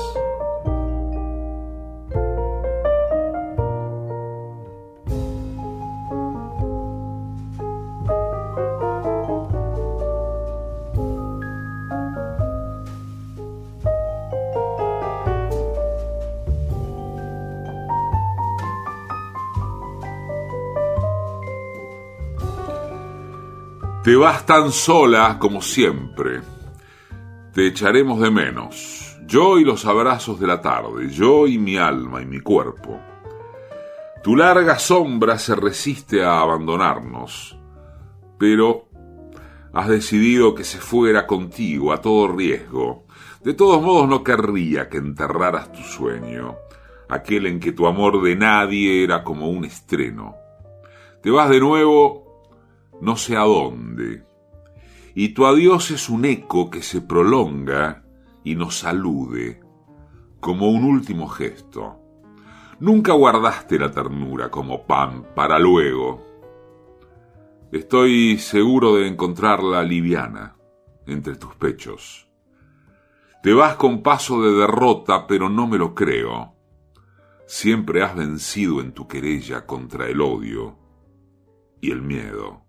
Te 24.06 24.14
vas 24.14 24.46
tan 24.46 24.70
sola 24.70 25.36
como 25.36 25.60
siempre. 25.60 26.40
Te 27.52 27.66
echaremos 27.66 28.20
de 28.20 28.30
menos. 28.30 29.18
Yo 29.26 29.58
y 29.58 29.64
los 29.64 29.84
abrazos 29.84 30.38
de 30.38 30.46
la 30.46 30.60
tarde, 30.60 31.10
yo 31.10 31.48
y 31.48 31.58
mi 31.58 31.76
alma 31.76 32.22
y 32.22 32.24
mi 32.24 32.38
cuerpo. 32.38 33.00
Tu 34.22 34.36
larga 34.36 34.78
sombra 34.78 35.40
se 35.40 35.56
resiste 35.56 36.22
a 36.22 36.38
abandonarnos, 36.38 37.58
pero 38.38 38.86
has 39.72 39.88
decidido 39.88 40.54
que 40.54 40.62
se 40.62 40.78
fuera 40.78 41.26
contigo 41.26 41.92
a 41.92 42.00
todo 42.00 42.28
riesgo. 42.28 43.06
De 43.42 43.54
todos 43.54 43.82
modos 43.82 44.08
no 44.08 44.22
querría 44.22 44.88
que 44.88 44.98
enterraras 44.98 45.72
tu 45.72 45.82
sueño, 45.82 46.54
aquel 47.08 47.46
en 47.46 47.58
que 47.58 47.72
tu 47.72 47.88
amor 47.88 48.22
de 48.22 48.36
nadie 48.36 49.02
era 49.02 49.24
como 49.24 49.48
un 49.48 49.64
estreno. 49.64 50.36
Te 51.24 51.32
vas 51.32 51.50
de 51.50 51.58
nuevo 51.58 52.25
no 53.00 53.16
sé 53.16 53.36
a 53.36 53.42
dónde, 53.42 54.24
y 55.14 55.30
tu 55.30 55.46
adiós 55.46 55.90
es 55.90 56.10
un 56.10 56.26
eco 56.26 56.68
que 56.68 56.82
se 56.82 57.00
prolonga 57.00 58.04
y 58.44 58.54
nos 58.54 58.78
salude, 58.78 59.60
como 60.40 60.68
un 60.68 60.84
último 60.84 61.26
gesto. 61.26 62.00
Nunca 62.80 63.12
guardaste 63.12 63.78
la 63.78 63.90
ternura 63.90 64.50
como 64.50 64.86
pan 64.86 65.26
para 65.34 65.58
luego. 65.58 66.22
Estoy 67.72 68.36
seguro 68.36 68.96
de 68.96 69.08
encontrarla 69.08 69.82
liviana 69.82 70.56
entre 71.06 71.36
tus 71.36 71.54
pechos. 71.54 72.28
Te 73.42 73.54
vas 73.54 73.76
con 73.76 74.02
paso 74.02 74.42
de 74.42 74.52
derrota, 74.52 75.26
pero 75.26 75.48
no 75.48 75.66
me 75.66 75.78
lo 75.78 75.94
creo. 75.94 76.54
Siempre 77.46 78.02
has 78.02 78.14
vencido 78.14 78.82
en 78.82 78.92
tu 78.92 79.08
querella 79.08 79.64
contra 79.64 80.08
el 80.08 80.20
odio 80.20 80.78
y 81.80 81.90
el 81.90 82.02
miedo. 82.02 82.65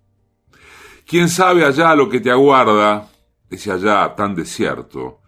¿Quién 1.08 1.30
sabe 1.30 1.63
allá 1.63 1.96
lo 1.96 2.10
que 2.10 2.20
te 2.20 2.30
aguarda? 2.30 3.08
Ese 3.50 3.72
allá 3.72 4.13
tan 4.13 4.36
desierto, 4.36 5.22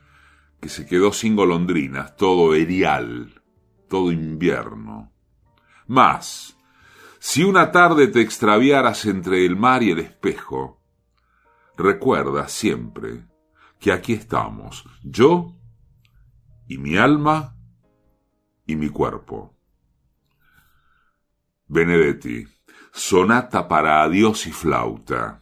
que 0.60 0.68
se 0.68 0.86
quedó 0.86 1.14
sin 1.14 1.38
golondrinas, 1.38 2.18
todo 2.18 2.54
erial, 2.54 3.42
todo 3.88 4.12
invierno. 4.12 5.14
Más, 5.88 6.58
si 7.18 7.46
una 7.46 7.72
tarde 7.72 8.10
te 8.10 8.20
extraviaras 8.20 9.06
entre 9.06 9.46
el 9.46 9.56
mar 9.56 9.82
y 9.82 9.92
el 9.92 10.00
espejo, 10.00 10.82
recuerda 11.78 12.50
siempre 12.50 13.26
que 13.80 13.94
aquí 13.94 14.12
estamos, 14.12 14.84
yo 15.02 15.56
y 16.68 16.78
mi 16.78 16.98
alma 16.98 17.56
y 18.66 18.76
mi 18.76 18.90
cuerpo. 18.90 19.56
Benedetti, 21.68 22.46
sonata 22.92 23.66
para 23.70 24.04
adiós 24.04 24.46
y 24.46 24.52
flauta. 24.52 25.42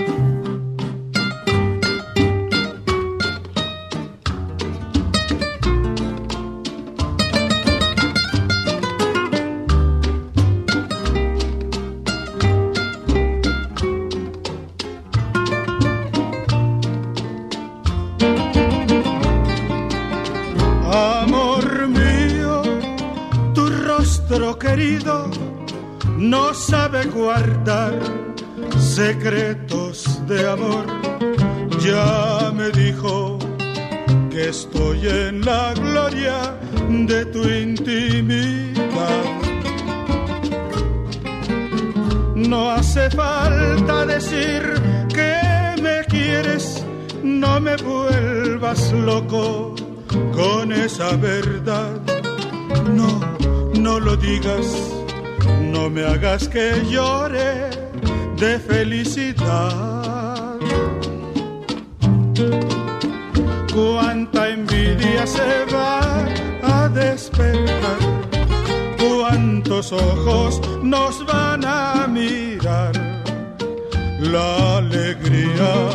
Amor 0.00 0.27
La 74.18 74.78
alegría 74.78 75.90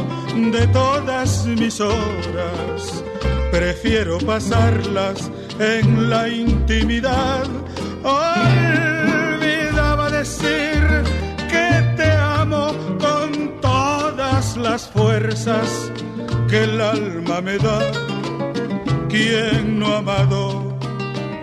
de 0.51 0.67
todas 0.67 1.45
mis 1.45 1.79
horas, 1.79 3.03
prefiero 3.51 4.17
pasarlas 4.19 5.29
en 5.59 6.09
la 6.09 6.29
intimidad. 6.29 7.43
Olvidaba 8.03 10.09
decir 10.09 10.83
las 14.57 14.87
fuerzas 14.87 15.91
que 16.49 16.63
el 16.63 16.81
alma 16.81 17.41
me 17.41 17.57
da. 17.57 17.79
Quien 19.09 19.79
no 19.79 19.93
ha 19.93 19.97
amado, 19.97 20.77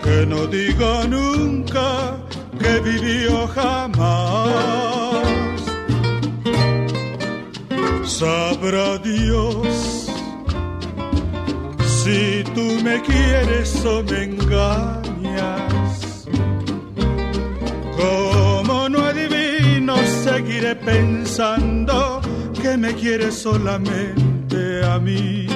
que 0.03 0.27
no 0.27 0.47
diga 0.47 1.07
nunca 1.07 2.17
que 2.59 2.81
vivió 2.81 3.47
jamás. 3.49 5.10
Sabrá 8.19 8.99
Dios 8.99 10.11
si 12.03 12.43
tú 12.55 12.67
me 12.83 13.01
quieres 13.03 13.85
o 13.87 14.03
me 14.03 14.25
engañas. 14.25 16.27
Como 17.97 18.89
no 18.89 18.99
adivino, 18.99 19.95
seguiré 20.25 20.75
pensando 20.75 22.21
que 22.61 22.77
me 22.77 22.95
quieres 22.95 23.37
solamente 23.37 24.85
a 24.85 24.99
mí. 24.99 25.47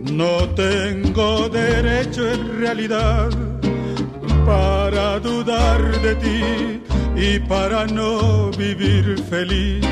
No 0.00 0.48
tengo 0.50 1.48
derecho 1.48 2.30
en 2.30 2.60
realidad 2.60 3.30
para 4.44 5.18
dudar 5.18 5.80
de 6.02 6.14
ti 6.16 6.82
y 7.16 7.38
para 7.40 7.86
no 7.86 8.50
vivir 8.52 9.18
feliz. 9.30 9.86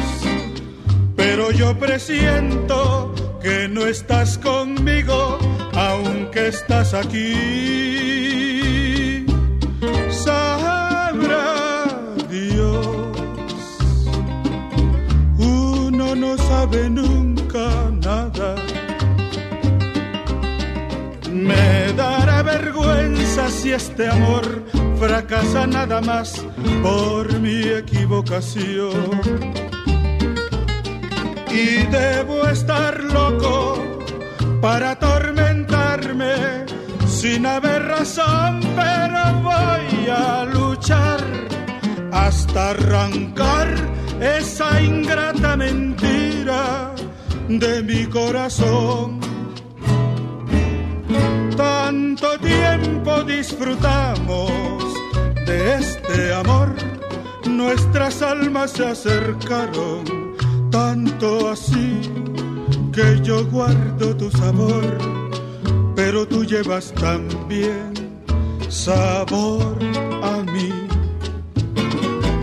Pero 1.17 1.51
yo 1.51 1.79
presiento 1.79 3.15
que 3.43 3.69
no 3.69 3.87
estás 3.87 4.39
conmigo, 4.39 5.39
aunque 5.75 6.49
estás 6.49 6.95
aquí. 6.95 7.35
Sabrá 10.11 11.85
Dios 12.29 13.01
no 16.17 16.37
sabe 16.37 16.91
nunca 16.91 17.91
nada. 18.03 18.55
Me 21.31 21.93
dará 21.97 22.43
vergüenza 22.43 23.49
si 23.49 23.73
este 23.73 24.09
amor 24.09 24.65
fracasa 25.01 25.67
nada 25.67 26.03
más 26.03 26.45
por 26.83 27.27
mi 27.41 27.63
equivocación. 27.63 29.21
Y 31.51 31.87
debo 31.87 32.47
estar 32.47 33.03
loco 33.05 33.83
para 34.61 34.91
atormentarme 34.91 36.67
sin 37.07 37.47
haber 37.47 37.83
razón, 37.89 38.61
pero 38.77 39.23
voy 39.43 40.09
a 40.11 40.45
luchar 40.45 41.21
hasta 42.13 42.71
arrancar 42.71 43.69
esa 44.21 44.83
ingrata 44.83 45.57
mentira 45.57 46.93
de 47.49 47.83
mi 47.83 48.05
corazón. 48.05 49.19
Tanto 51.57 52.39
tiempo 52.39 53.23
disfrutamos 53.25 54.90
de 55.51 55.75
este 55.75 56.33
amor, 56.33 56.69
nuestras 57.45 58.23
almas 58.23 58.71
se 58.71 58.87
acercaron, 58.87 60.05
tanto 60.71 61.51
así 61.51 62.01
que 62.93 63.21
yo 63.23 63.45
guardo 63.47 64.17
tu 64.17 64.31
sabor, 64.31 64.87
pero 65.97 66.27
tú 66.27 66.45
llevas 66.45 66.93
también 66.95 67.93
sabor 68.69 69.77
a 70.23 70.37
mí. 70.53 70.73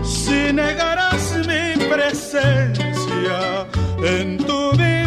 Si 0.02 0.52
negarás 0.52 1.24
mi 1.50 1.64
presencia 1.92 3.40
en 4.02 4.36
tu 4.48 4.72
vivir, 4.72 4.97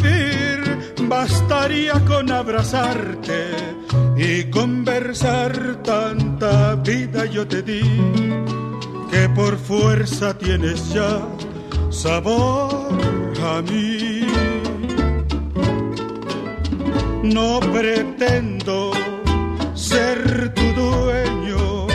bastaría 1.11 1.99
con 2.05 2.31
abrazarte 2.31 3.51
y 4.15 4.45
conversar 4.45 5.83
tanta 5.83 6.75
vida 6.75 7.25
yo 7.25 7.45
te 7.45 7.61
di 7.61 7.83
que 9.11 9.27
por 9.35 9.57
fuerza 9.57 10.37
tienes 10.37 10.93
ya 10.93 11.19
sabor 11.89 13.33
a 13.43 13.61
mí. 13.61 14.21
No 17.23 17.59
pretendo 17.59 18.91
ser 19.73 20.53
tu 20.53 20.67
dueño, 20.81 21.87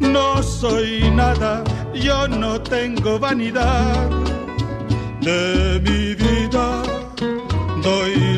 no 0.00 0.42
soy 0.42 1.08
nada, 1.14 1.62
yo 1.94 2.26
no 2.26 2.60
tengo 2.60 3.20
vanidad 3.20 4.10
de 5.20 5.80
mi 5.86 6.14
vida, 6.16 6.82
doy 7.84 8.37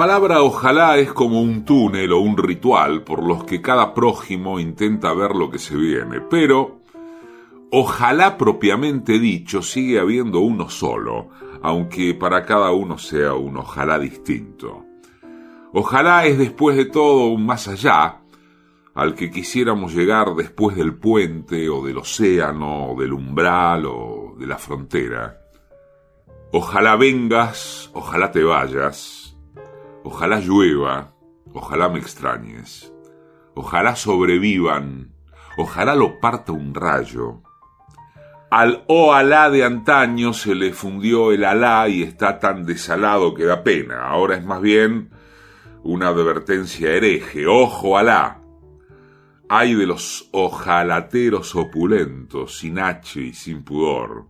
Palabra 0.00 0.42
ojalá 0.42 0.96
es 0.96 1.12
como 1.12 1.42
un 1.42 1.66
túnel 1.66 2.10
o 2.14 2.20
un 2.20 2.38
ritual 2.38 3.02
por 3.04 3.22
los 3.22 3.44
que 3.44 3.60
cada 3.60 3.92
prójimo 3.92 4.58
intenta 4.58 5.12
ver 5.12 5.36
lo 5.36 5.50
que 5.50 5.58
se 5.58 5.76
viene, 5.76 6.22
pero 6.22 6.80
ojalá 7.70 8.38
propiamente 8.38 9.18
dicho 9.18 9.60
sigue 9.60 10.00
habiendo 10.00 10.40
uno 10.40 10.70
solo, 10.70 11.28
aunque 11.60 12.14
para 12.14 12.46
cada 12.46 12.70
uno 12.70 12.96
sea 12.96 13.34
un 13.34 13.58
ojalá 13.58 13.98
distinto. 13.98 14.86
Ojalá 15.74 16.24
es 16.24 16.38
después 16.38 16.78
de 16.78 16.86
todo 16.86 17.26
un 17.26 17.44
más 17.44 17.68
allá, 17.68 18.22
al 18.94 19.14
que 19.14 19.30
quisiéramos 19.30 19.94
llegar 19.94 20.34
después 20.34 20.76
del 20.76 20.94
puente 20.94 21.68
o 21.68 21.84
del 21.84 21.98
océano 21.98 22.92
o 22.92 22.98
del 22.98 23.12
umbral 23.12 23.84
o 23.84 24.34
de 24.38 24.46
la 24.46 24.56
frontera. 24.56 25.42
Ojalá 26.52 26.96
vengas, 26.96 27.90
ojalá 27.92 28.32
te 28.32 28.42
vayas, 28.42 29.19
Ojalá 30.02 30.40
llueva, 30.40 31.12
ojalá 31.52 31.90
me 31.90 31.98
extrañes, 31.98 32.90
ojalá 33.54 33.96
sobrevivan, 33.96 35.12
ojalá 35.58 35.94
lo 35.94 36.20
parta 36.20 36.52
un 36.52 36.74
rayo. 36.74 37.42
Al 38.50 38.82
oh 38.86 39.12
alá 39.12 39.50
de 39.50 39.62
antaño 39.62 40.32
se 40.32 40.54
le 40.54 40.72
fundió 40.72 41.32
el 41.32 41.44
alá 41.44 41.86
y 41.88 42.02
está 42.02 42.38
tan 42.38 42.64
desalado 42.64 43.34
que 43.34 43.44
da 43.44 43.62
pena. 43.62 44.06
Ahora 44.08 44.36
es 44.36 44.44
más 44.44 44.62
bien 44.62 45.10
una 45.82 46.08
advertencia 46.08 46.92
hereje. 46.92 47.46
Ojo 47.46 47.98
alá. 47.98 48.40
Hay 49.50 49.74
de 49.74 49.86
los 49.86 50.30
ojalateros 50.32 51.54
opulentos, 51.56 52.56
sin 52.56 52.78
H 52.78 53.20
y 53.20 53.34
sin 53.34 53.64
pudor, 53.64 54.28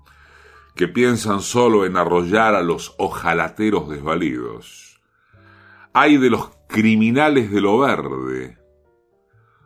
que 0.75 0.89
piensan 0.89 1.41
solo 1.41 1.87
en 1.87 1.97
arrollar 1.97 2.57
a 2.57 2.63
los 2.63 2.95
ojalateros 2.99 3.89
desvalidos 3.89 4.90
hay 5.93 6.17
de 6.19 6.31
los 6.31 6.51
criminales 6.69 7.51
de 7.51 7.61
lo 7.61 7.79
verde. 7.79 8.59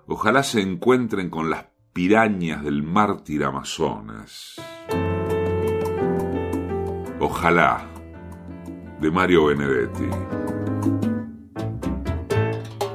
Ojalá 0.06 0.42
se 0.42 0.60
encuentren 0.60 1.30
con 1.30 1.50
las 1.50 1.66
pirañas 1.92 2.64
del 2.64 2.82
mártir 2.82 3.44
Amazonas. 3.44 4.56
Ojalá, 7.20 7.86
de 9.00 9.10
Mario 9.10 9.46
Benedetti. 9.46 10.08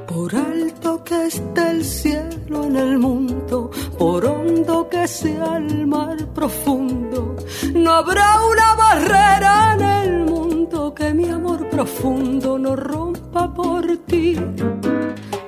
Por 0.08 0.36
alto 0.36 1.04
que 1.04 1.28
esté 1.28 1.72
el 1.72 1.84
cielo 1.84 2.64
en 2.66 2.76
el 2.76 2.98
mundo, 3.00 3.72
por 3.98 4.26
hondo 4.26 4.88
que 4.90 5.08
sea 5.08 5.58
el 5.58 5.88
mar 5.88 6.18
profundo, 6.34 7.36
no 7.74 7.92
habrá 7.92 8.36
una 8.46 8.76
barrera 8.76 9.74
en 9.74 9.82
el 9.82 10.26
mundo 10.26 10.94
que 10.94 11.14
mi 11.14 11.30
amor 11.30 11.68
profundo 11.70 12.60
no 12.60 12.76
rompa 12.76 13.09
por 13.48 13.86
ti. 14.08 14.36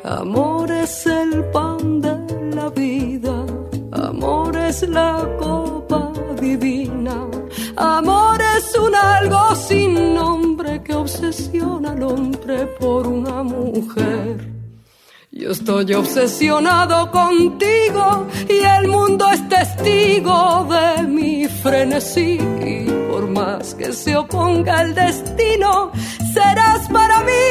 Amor 0.03 0.71
es 0.71 1.05
el 1.05 1.43
pan 1.51 2.01
de 2.01 2.15
la 2.55 2.69
vida, 2.69 3.45
amor 3.91 4.55
es 4.57 4.87
la 4.87 5.27
copa 5.39 6.11
divina, 6.39 7.27
amor 7.75 8.39
es 8.57 8.77
un 8.77 8.95
algo 8.95 9.55
sin 9.55 10.13
nombre 10.13 10.81
que 10.83 10.93
obsesiona 10.95 11.91
al 11.91 12.03
hombre 12.03 12.65
por 12.79 13.07
una 13.07 13.43
mujer. 13.43 14.51
Yo 15.33 15.51
estoy 15.51 15.93
obsesionado 15.93 17.09
contigo 17.09 18.27
y 18.49 18.59
el 18.77 18.89
mundo 18.89 19.29
es 19.31 19.47
testigo 19.47 20.67
de 20.69 21.03
mi 21.03 21.47
frenesí. 21.47 22.37
Y 22.63 22.85
por 23.09 23.29
más 23.29 23.73
que 23.75 23.93
se 23.93 24.17
oponga 24.17 24.81
el 24.81 24.93
destino, 24.93 25.93
serás 26.33 26.87
para 26.89 27.17
mí. 27.23 27.47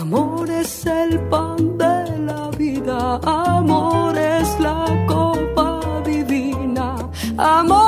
Amor 0.00 0.50
es 0.50 0.86
el 0.86 1.20
pan 1.28 1.78
de 1.78 2.18
la 2.28 2.50
vida, 2.56 3.20
amor 3.24 4.16
es 4.16 4.48
la 4.60 4.84
copa 5.06 5.80
divina, 6.04 6.96
amor 7.36 7.79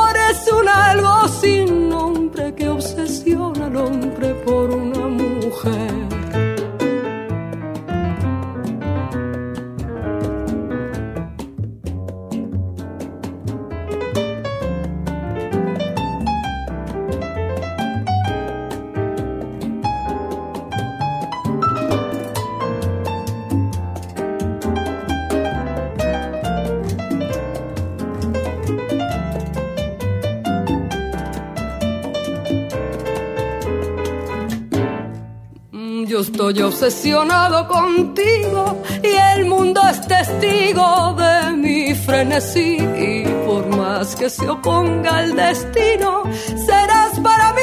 estoy 36.22 36.62
obsesionado 36.62 37.66
contigo 37.66 38.82
y 39.02 39.12
el 39.36 39.44
mundo 39.46 39.80
es 39.90 40.00
testigo 40.06 41.14
de 41.14 41.52
mi 41.56 41.94
frenesí. 41.94 42.76
Y 42.76 43.24
por 43.46 43.66
más 43.76 44.14
que 44.16 44.30
se 44.30 44.48
oponga 44.48 45.22
el 45.24 45.34
destino, 45.36 46.22
serás 46.66 47.18
para 47.20 47.52
mí. 47.54 47.62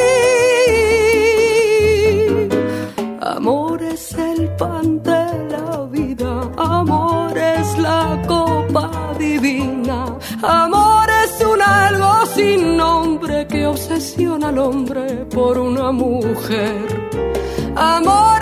Amor 3.21 3.81
es 3.81 4.13
el 4.13 4.49
pan 4.55 5.01
de 5.03 5.25
la 5.53 5.87
vida, 5.91 6.51
amor 6.57 7.37
es 7.37 7.77
la 7.77 8.21
copa 8.27 8.91
divina, 9.17 10.17
amor 10.43 11.07
es 11.23 11.45
un 11.45 11.61
algo 11.61 12.25
sin 12.35 12.75
nombre 12.75 13.47
que 13.47 13.65
obsesiona 13.65 14.49
al 14.49 14.57
hombre 14.59 15.25
por 15.33 15.57
una 15.57 15.91
mujer. 15.91 17.09
Amor 17.75 18.38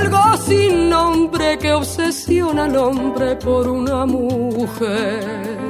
algo 0.00 0.36
sin 0.46 0.88
nombre 0.88 1.58
que 1.58 1.72
obsesiona 1.72 2.64
al 2.64 2.76
hombre 2.76 3.36
por 3.36 3.68
una 3.68 4.06
mujer. 4.06 5.69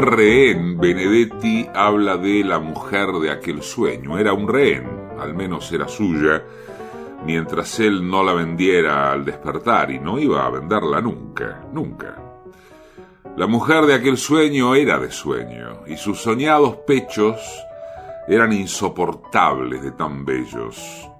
Rehén, 0.00 0.78
Benedetti 0.78 1.68
habla 1.74 2.16
de 2.16 2.44
la 2.44 2.60
mujer 2.60 3.08
de 3.14 3.32
aquel 3.32 3.62
sueño. 3.62 4.16
Era 4.16 4.32
un 4.32 4.46
rehén, 4.46 4.88
al 5.18 5.34
menos 5.34 5.72
era 5.72 5.88
suya, 5.88 6.44
mientras 7.26 7.80
él 7.80 8.08
no 8.08 8.22
la 8.22 8.32
vendiera 8.32 9.12
al 9.12 9.24
despertar 9.24 9.90
y 9.90 9.98
no 9.98 10.20
iba 10.20 10.46
a 10.46 10.50
venderla 10.50 11.00
nunca, 11.00 11.64
nunca. 11.72 12.14
La 13.36 13.48
mujer 13.48 13.86
de 13.86 13.94
aquel 13.94 14.18
sueño 14.18 14.76
era 14.76 15.00
de 15.00 15.10
sueño 15.10 15.80
y 15.88 15.96
sus 15.96 16.20
soñados 16.20 16.76
pechos 16.86 17.40
eran 18.28 18.52
insoportables 18.52 19.82
de 19.82 19.90
tan 19.90 20.24
bellos. 20.24 21.10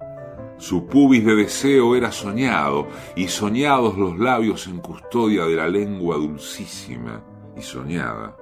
Su 0.56 0.86
pubis 0.86 1.24
de 1.24 1.34
deseo 1.34 1.96
era 1.96 2.12
soñado 2.12 2.86
y 3.16 3.26
soñados 3.26 3.98
los 3.98 4.18
labios 4.20 4.68
en 4.68 4.78
custodia 4.78 5.46
de 5.46 5.56
la 5.56 5.66
lengua 5.66 6.16
dulcísima 6.16 7.24
y 7.56 7.62
soñada. 7.62 8.36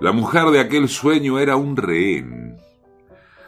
La 0.00 0.12
mujer 0.12 0.46
de 0.50 0.60
aquel 0.60 0.88
sueño 0.88 1.38
era 1.38 1.56
un 1.56 1.76
rehén. 1.76 2.58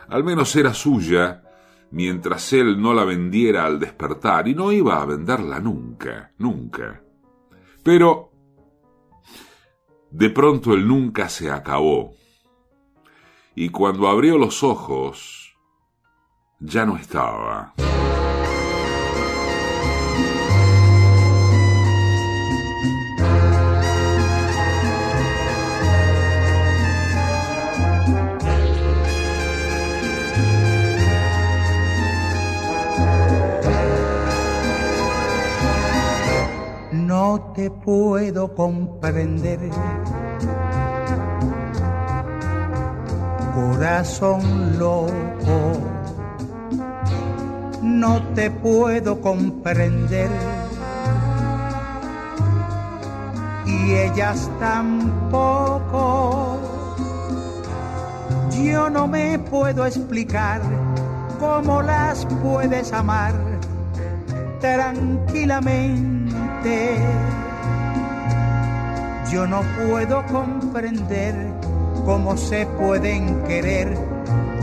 Al 0.08 0.24
menos 0.24 0.56
era 0.56 0.72
suya, 0.72 1.42
mientras 1.90 2.52
él 2.54 2.80
no 2.80 2.94
la 2.94 3.04
vendiera 3.04 3.66
al 3.66 3.78
despertar, 3.78 4.48
y 4.48 4.54
no 4.54 4.72
iba 4.72 5.00
a 5.00 5.04
venderla 5.04 5.60
nunca, 5.60 6.32
nunca. 6.38 7.02
Pero 7.82 8.30
de 10.10 10.30
pronto 10.30 10.72
el 10.72 10.88
nunca 10.88 11.28
se 11.28 11.50
acabó, 11.50 12.14
y 13.54 13.68
cuando 13.68 14.08
abrió 14.08 14.38
los 14.38 14.62
ojos, 14.62 15.54
ya 16.60 16.86
no 16.86 16.96
estaba. 16.96 17.74
No 37.28 37.52
te 37.54 37.70
puedo 37.70 38.54
comprender. 38.54 39.58
Corazón 43.54 44.78
loco, 44.78 45.58
no 47.82 48.22
te 48.34 48.50
puedo 48.50 49.20
comprender. 49.20 50.30
Y 53.66 53.92
ellas 53.92 54.50
tampoco. 54.58 56.56
Yo 58.64 58.88
no 58.88 59.06
me 59.06 59.38
puedo 59.38 59.84
explicar 59.84 60.62
cómo 61.38 61.82
las 61.82 62.24
puedes 62.42 62.90
amar 62.94 63.34
tranquilamente 64.60 66.17
yo 69.30 69.46
no 69.46 69.62
puedo 69.86 70.24
comprender 70.26 71.34
cómo 72.04 72.36
se 72.36 72.66
pueden 72.66 73.44
querer 73.44 73.96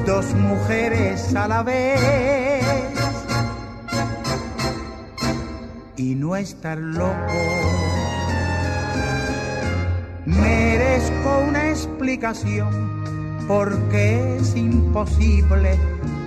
dos 0.06 0.34
mujeres 0.34 1.36
a 1.36 1.48
la 1.48 1.64
vez 1.64 2.02
y 5.96 6.16
no 6.16 6.36
estar 6.36 6.78
loco. 6.78 7.34
Merezco 10.26 11.40
una 11.48 11.70
explicación 11.70 12.96
porque 13.48 14.38
es 14.38 14.56
imposible 14.56 15.80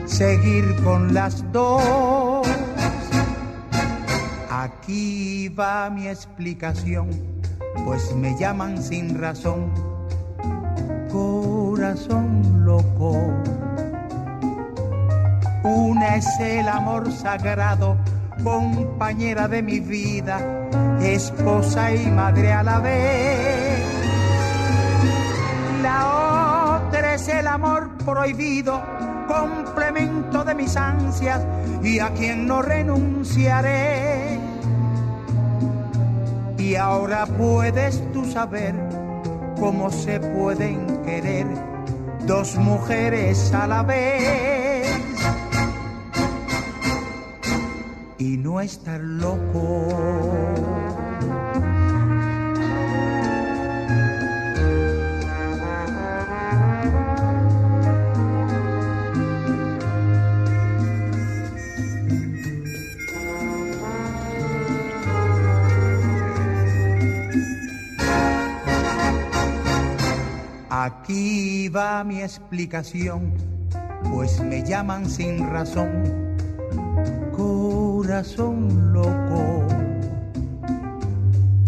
seguir 0.07 0.65
con 0.85 1.13
las 1.13 1.45
dos. 1.53 2.38
Aquí 4.69 5.49
va 5.49 5.89
mi 5.89 6.09
explicación, 6.09 7.09
pues 7.87 8.15
me 8.15 8.39
llaman 8.39 8.83
sin 8.83 9.19
razón, 9.19 9.73
corazón 11.11 12.67
loco. 12.67 13.33
Una 15.65 16.17
es 16.17 16.27
el 16.41 16.69
amor 16.69 17.11
sagrado, 17.13 17.97
compañera 18.45 19.49
de 19.49 19.63
mi 19.63 19.81
vida, 19.81 20.39
esposa 21.01 21.91
y 21.95 22.11
madre 22.11 22.53
a 22.53 22.63
la 22.63 22.79
vez. 22.81 23.81
La 25.83 26.83
otra 26.85 27.15
es 27.15 27.27
el 27.29 27.47
amor 27.47 27.97
prohibido, 28.05 28.83
complemento 29.27 30.45
de 30.45 30.55
mis 30.55 30.77
ansias 30.77 31.41
y 31.83 32.01
a 32.01 32.11
quien 32.11 32.47
no 32.47 32.61
renunciaré 32.61 34.08
y 36.69 36.77
ahora 36.77 37.25
puedes 37.25 38.03
tú 38.13 38.27
saber 38.31 38.75
cómo 39.59 39.91
se 39.91 40.21
pueden 40.21 41.03
querer 41.03 41.47
dos 42.27 42.57
mujeres 42.57 43.55
a 43.55 43.67
la 43.67 43.83
vez 43.83 44.87
y 48.19 48.37
no 48.37 48.61
estar 48.61 49.01
loco. 49.01 49.89
Aquí 70.81 71.69
va 71.69 72.05
mi 72.05 72.23
explicación, 72.23 73.33
pues 74.13 74.39
me 74.39 74.63
llaman 74.63 75.11
sin 75.11 75.51
razón, 75.51 76.05
corazón 77.37 78.93
loco. 78.93 79.67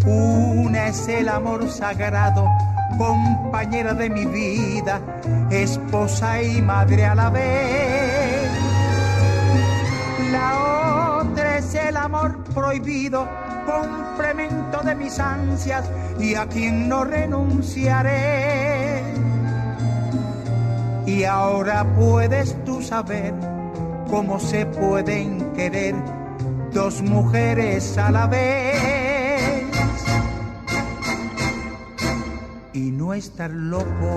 Una 0.06 0.86
es 0.86 1.08
el 1.08 1.28
amor 1.28 1.68
sagrado, 1.68 2.46
compañera 2.98 3.94
de 3.94 4.11
mi 4.11 4.26
vida, 4.26 5.00
esposa 5.50 6.40
y 6.40 6.62
madre 6.62 7.04
a 7.06 7.16
la 7.16 7.30
vez. 7.30 8.48
La 10.30 11.18
otra 11.20 11.58
es 11.58 11.74
el 11.74 11.96
amor 11.96 12.44
prohibido, 12.54 13.26
complemento 13.66 14.82
de 14.84 14.94
mis 14.94 15.18
ansias 15.18 15.84
y 16.20 16.36
a 16.36 16.46
quien 16.46 16.88
no 16.88 17.02
renunciaré 17.02 18.70
y 21.11 21.24
ahora 21.24 21.84
puedes 21.96 22.56
tú 22.64 22.80
saber 22.82 23.34
cómo 24.08 24.38
se 24.38 24.64
pueden 24.66 25.52
querer 25.54 25.96
dos 26.72 27.02
mujeres 27.02 27.98
a 27.98 28.11
la 28.12 28.26
vez. 28.26 29.64
Y 32.72 32.92
no 32.92 33.12
estar 33.12 33.50
loco. 33.50 34.12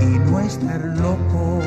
Y 0.00 0.18
no 0.30 0.40
estar 0.40 0.80
loco. 0.80 1.60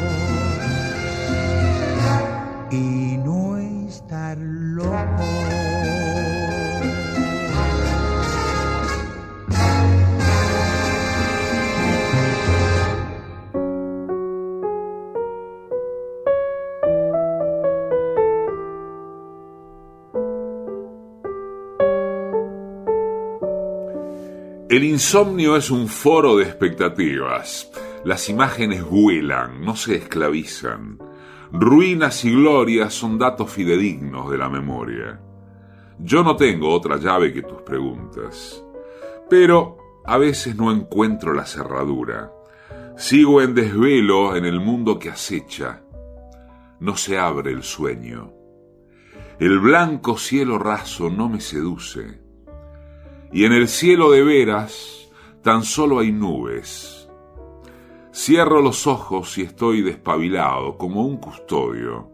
Y 2.71 3.17
no 3.23 3.57
estar 3.57 4.37
loco. 4.37 5.58
El 24.79 24.85
insomnio 24.85 25.57
es 25.57 25.71
un 25.71 25.89
foro 25.89 26.37
de 26.37 26.45
expectativas. 26.45 27.69
Las 28.05 28.29
imágenes 28.29 28.81
vuelan, 28.81 29.59
no 29.59 29.75
se 29.75 29.95
esclavizan. 29.95 30.97
Ruinas 31.51 32.23
y 32.23 32.31
glorias 32.31 32.93
son 32.93 33.17
datos 33.17 33.51
fidedignos 33.51 34.31
de 34.31 34.37
la 34.37 34.47
memoria. 34.47 35.19
Yo 35.97 36.23
no 36.23 36.37
tengo 36.37 36.69
otra 36.69 36.95
llave 36.95 37.33
que 37.33 37.41
tus 37.41 37.61
preguntas. 37.63 38.63
Pero 39.29 39.79
a 40.05 40.17
veces 40.17 40.55
no 40.55 40.71
encuentro 40.71 41.33
la 41.33 41.45
cerradura. 41.45 42.31
Sigo 42.95 43.41
en 43.41 43.55
desvelo 43.55 44.37
en 44.37 44.45
el 44.45 44.61
mundo 44.61 44.97
que 44.97 45.09
acecha. 45.09 45.81
No 46.79 46.95
se 46.95 47.19
abre 47.19 47.51
el 47.51 47.63
sueño. 47.63 48.31
El 49.41 49.59
blanco 49.59 50.17
cielo 50.17 50.57
raso 50.57 51.09
no 51.09 51.27
me 51.27 51.41
seduce 51.41 52.28
y 53.31 53.45
en 53.45 53.53
el 53.53 53.67
cielo 53.67 54.11
de 54.11 54.23
veras 54.23 55.09
tan 55.43 55.63
solo 55.63 55.99
hay 55.99 56.11
nubes. 56.11 57.09
Cierro 58.13 58.61
los 58.61 58.87
ojos 58.87 59.37
y 59.37 59.43
estoy 59.43 59.81
despabilado 59.81 60.77
como 60.77 61.05
un 61.05 61.17
custodio. 61.17 62.11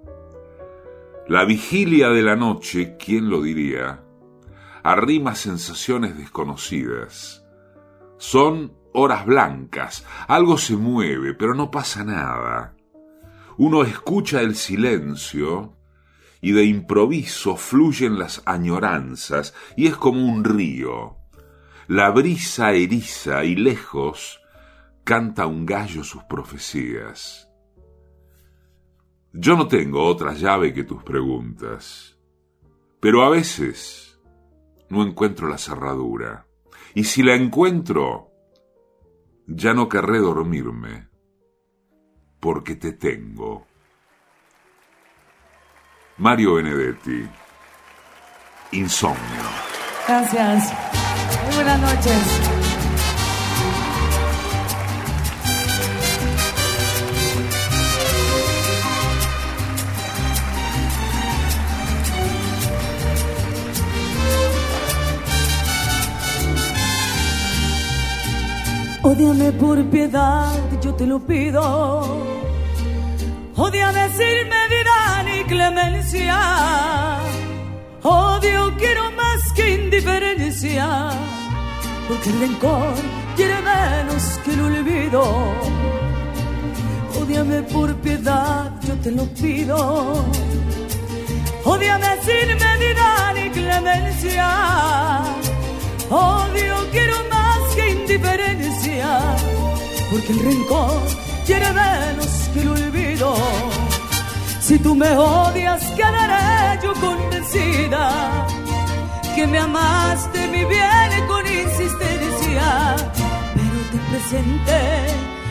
La 1.27 1.45
vigilia 1.45 2.09
de 2.09 2.21
la 2.21 2.35
noche, 2.35 2.97
¿quién 2.97 3.29
lo 3.29 3.41
diría? 3.41 4.03
Arrima 4.83 5.33
sensaciones 5.33 6.17
desconocidas. 6.17 7.43
Son 8.17 8.73
horas 8.93 9.25
blancas, 9.25 10.05
algo 10.27 10.57
se 10.57 10.77
mueve, 10.77 11.33
pero 11.33 11.55
no 11.55 11.71
pasa 11.71 12.03
nada. 12.03 12.75
Uno 13.57 13.83
escucha 13.83 14.41
el 14.41 14.55
silencio 14.55 15.74
y 16.41 16.51
de 16.51 16.65
improviso 16.65 17.55
fluyen 17.55 18.19
las 18.19 18.41
añoranzas 18.45 19.53
y 19.75 19.87
es 19.87 19.95
como 19.95 20.25
un 20.25 20.43
río. 20.43 21.17
La 21.87 22.09
brisa 22.11 22.73
eriza 22.73 23.43
y 23.43 23.55
lejos 23.55 24.41
canta 25.03 25.45
un 25.45 25.65
gallo 25.65 26.03
sus 26.03 26.23
profecías. 26.23 27.47
Yo 29.33 29.55
no 29.55 29.67
tengo 29.67 30.03
otra 30.05 30.33
llave 30.33 30.73
que 30.73 30.83
tus 30.83 31.03
preguntas, 31.03 32.17
pero 32.99 33.23
a 33.23 33.29
veces 33.29 34.19
no 34.89 35.03
encuentro 35.03 35.47
la 35.47 35.57
cerradura, 35.57 36.47
y 36.93 37.03
si 37.03 37.21
la 37.21 37.35
encuentro, 37.35 38.31
ya 39.45 39.73
no 39.73 39.89
querré 39.89 40.19
dormirme, 40.19 41.09
porque 42.39 42.75
te 42.75 42.93
tengo. 42.93 43.67
Mario 46.17 46.55
Benedetti. 46.55 47.27
Insomnio. 48.71 49.43
Gracias. 50.07 50.71
Buenas 51.53 51.79
noches. 51.79 52.55
Odiame 69.03 69.51
por 69.51 69.83
piedad, 69.91 70.51
yo 70.81 70.95
te 70.95 71.05
lo 71.05 71.19
pido 71.19 72.35
Odia 73.57 73.91
decir 73.91 74.47
medida 74.47 74.65
ni 74.69 74.74
clemencia. 75.47 77.19
Odio 78.03 78.73
quiero 78.77 79.11
más 79.11 79.51
que 79.53 79.75
indiferencia. 79.75 81.09
Porque 82.07 82.29
el 82.29 82.39
rencor 82.39 82.93
quiere 83.35 83.55
menos 83.61 84.23
que 84.43 84.53
el 84.53 84.61
olvido. 84.61 85.23
Odiame 87.21 87.61
por 87.63 87.95
piedad, 87.95 88.71
yo 88.81 88.93
te 88.95 89.11
lo 89.11 89.25
pido. 89.25 90.25
Odiame 91.63 92.11
sin 92.21 92.47
medida 92.65 93.33
ni 93.33 93.49
clemencia. 93.49 95.21
Odio 96.09 96.75
quiero 96.91 97.15
más 97.29 97.75
que 97.75 97.89
indiferencia. 97.89 99.35
Porque 100.11 100.31
el 100.33 100.39
rencor 100.39 101.01
quiere 101.45 101.71
menos 101.71 102.49
que 102.53 102.61
el 102.61 102.67
olvido. 102.69 103.35
Si 104.67 104.79
tú 104.79 104.95
me 104.95 105.15
odias, 105.15 105.91
quedaré 105.91 106.81
yo 106.81 106.91
convencida 106.95 108.47
que 109.35 109.45
me 109.45 109.59
amaste 109.59 110.47
mi 110.47 110.65
bien 110.65 111.27
con 111.27 111.45
insistencia. 111.45 112.95
Pero 113.53 113.79
te 113.91 113.99
presenté 114.09 114.81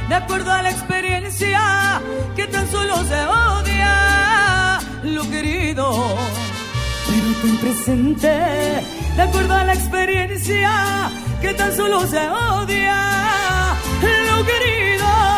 de 0.08 0.14
acuerdo 0.16 0.50
a 0.50 0.62
la 0.62 0.70
experiencia 0.72 2.02
que 2.34 2.48
tan 2.48 2.68
solo 2.68 2.96
se 3.04 3.24
odia 3.24 4.80
lo 5.04 5.22
querido. 5.30 6.16
Pero 7.06 7.28
te 7.40 7.58
presenté 7.64 8.84
de 9.14 9.22
acuerdo 9.22 9.54
a 9.54 9.62
la 9.62 9.74
experiencia 9.74 10.72
que 11.40 11.54
tan 11.54 11.72
solo 11.76 12.04
se 12.08 12.28
odia 12.28 13.76
lo 14.28 14.44
querido. 14.44 15.33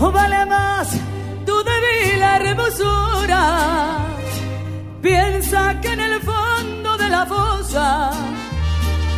¿O 0.00 0.10
vale 0.10 0.46
más 0.46 0.98
tu 1.46 1.54
débil 1.62 2.20
hermosura? 2.20 3.98
Piensa 5.00 5.80
que 5.80 5.92
en 5.92 6.00
el 6.00 6.20
fondo 6.22 6.96
de 6.96 7.08
la 7.08 7.24
fosa 7.24 8.10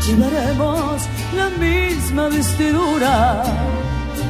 llevaremos 0.06 1.02
la 1.34 1.50
misma 1.50 2.28
vestidura 2.28 3.42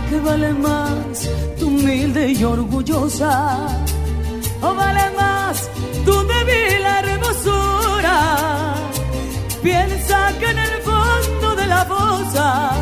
que 0.08 0.18
vale 0.20 0.52
más 0.54 1.28
tu 1.58 1.66
humilde 1.66 2.32
y 2.32 2.44
orgullosa. 2.44 3.32
O 4.62 4.74
vale 4.74 5.10
más 5.16 5.68
tu 6.04 6.14
débil 6.32 6.82
hermosura. 7.00 8.18
Piensa 9.62 10.32
que 10.38 10.50
en 10.50 10.58
el 10.58 10.76
fondo 10.82 11.56
de 11.56 11.66
la 11.66 11.84
fosa 11.84 12.72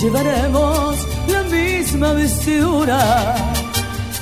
llevaremos 0.00 0.96
la 1.28 1.42
misma 1.44 2.12
vestidura. 2.12 3.34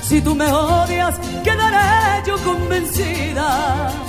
Si 0.03 0.21
tú 0.21 0.35
me 0.37 0.47
odias 0.53 1.17
quedaré 1.43 2.23
yo 2.27 2.37
convencida 2.45 4.06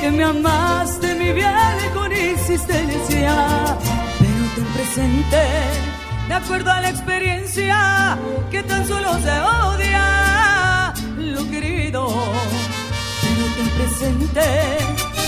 que 0.00 0.10
me 0.10 0.24
amaste 0.24 1.14
mi 1.14 1.32
bien 1.32 1.78
con 1.92 2.10
insistencia, 2.10 3.34
pero 4.18 4.42
ten 4.54 4.64
presente, 4.76 5.42
de 6.28 6.34
acuerdo 6.34 6.72
a 6.72 6.80
la 6.80 6.88
experiencia, 6.88 8.18
que 8.50 8.62
tan 8.62 8.86
solo 8.86 9.12
se 9.20 9.40
odia 9.40 10.94
lo 11.18 11.50
querido, 11.50 12.08
pero 13.22 13.44
ten 13.56 13.68
presente, 13.78 14.40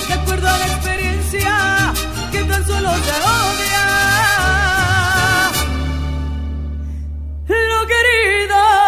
de 0.09 0.15
acuerdo 0.15 0.49
a 0.49 0.59
la 0.59 0.67
experiencia, 0.67 1.93
que 2.33 2.45
tan 2.45 2.67
solo 2.67 2.91
se 3.07 3.17
odia 3.45 3.85
lo 7.49 7.87
querido. 7.93 8.82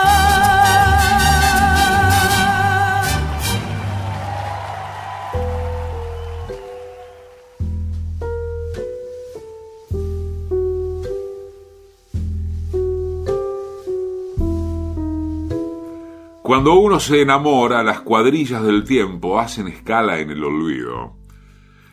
Cuando 16.54 16.74
uno 16.74 17.00
se 17.00 17.20
enamora, 17.20 17.82
las 17.82 18.02
cuadrillas 18.02 18.62
del 18.62 18.84
tiempo 18.84 19.40
hacen 19.40 19.66
escala 19.66 20.20
en 20.20 20.30
el 20.30 20.44
olvido. 20.44 21.16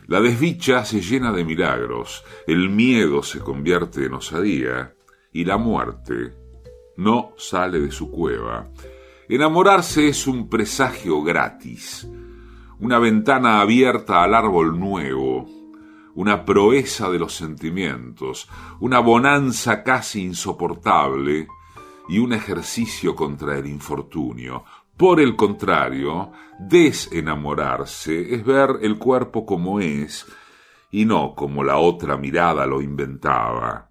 La 0.06 0.20
desdicha 0.20 0.84
se 0.84 1.00
llena 1.00 1.32
de 1.32 1.44
milagros, 1.44 2.22
el 2.46 2.70
miedo 2.70 3.24
se 3.24 3.40
convierte 3.40 4.06
en 4.06 4.14
osadía 4.14 4.94
y 5.32 5.44
la 5.44 5.56
muerte 5.56 6.34
no 6.96 7.32
sale 7.36 7.80
de 7.80 7.90
su 7.90 8.08
cueva. 8.12 8.68
Enamorarse 9.28 10.06
es 10.06 10.28
un 10.28 10.48
presagio 10.48 11.24
gratis, 11.24 12.08
una 12.78 13.00
ventana 13.00 13.62
abierta 13.62 14.22
al 14.22 14.32
árbol 14.32 14.78
nuevo, 14.78 15.44
una 16.14 16.44
proeza 16.44 17.10
de 17.10 17.18
los 17.18 17.34
sentimientos, 17.34 18.48
una 18.78 19.00
bonanza 19.00 19.82
casi 19.82 20.22
insoportable 20.22 21.48
y 22.08 22.18
un 22.18 22.32
ejercicio 22.32 23.14
contra 23.14 23.58
el 23.58 23.66
infortunio. 23.66 24.64
Por 24.96 25.20
el 25.20 25.36
contrario, 25.36 26.32
desenamorarse 26.58 28.34
es 28.34 28.44
ver 28.44 28.78
el 28.82 28.98
cuerpo 28.98 29.46
como 29.46 29.80
es 29.80 30.26
y 30.90 31.06
no 31.06 31.34
como 31.34 31.64
la 31.64 31.78
otra 31.78 32.16
mirada 32.16 32.66
lo 32.66 32.82
inventaba. 32.82 33.90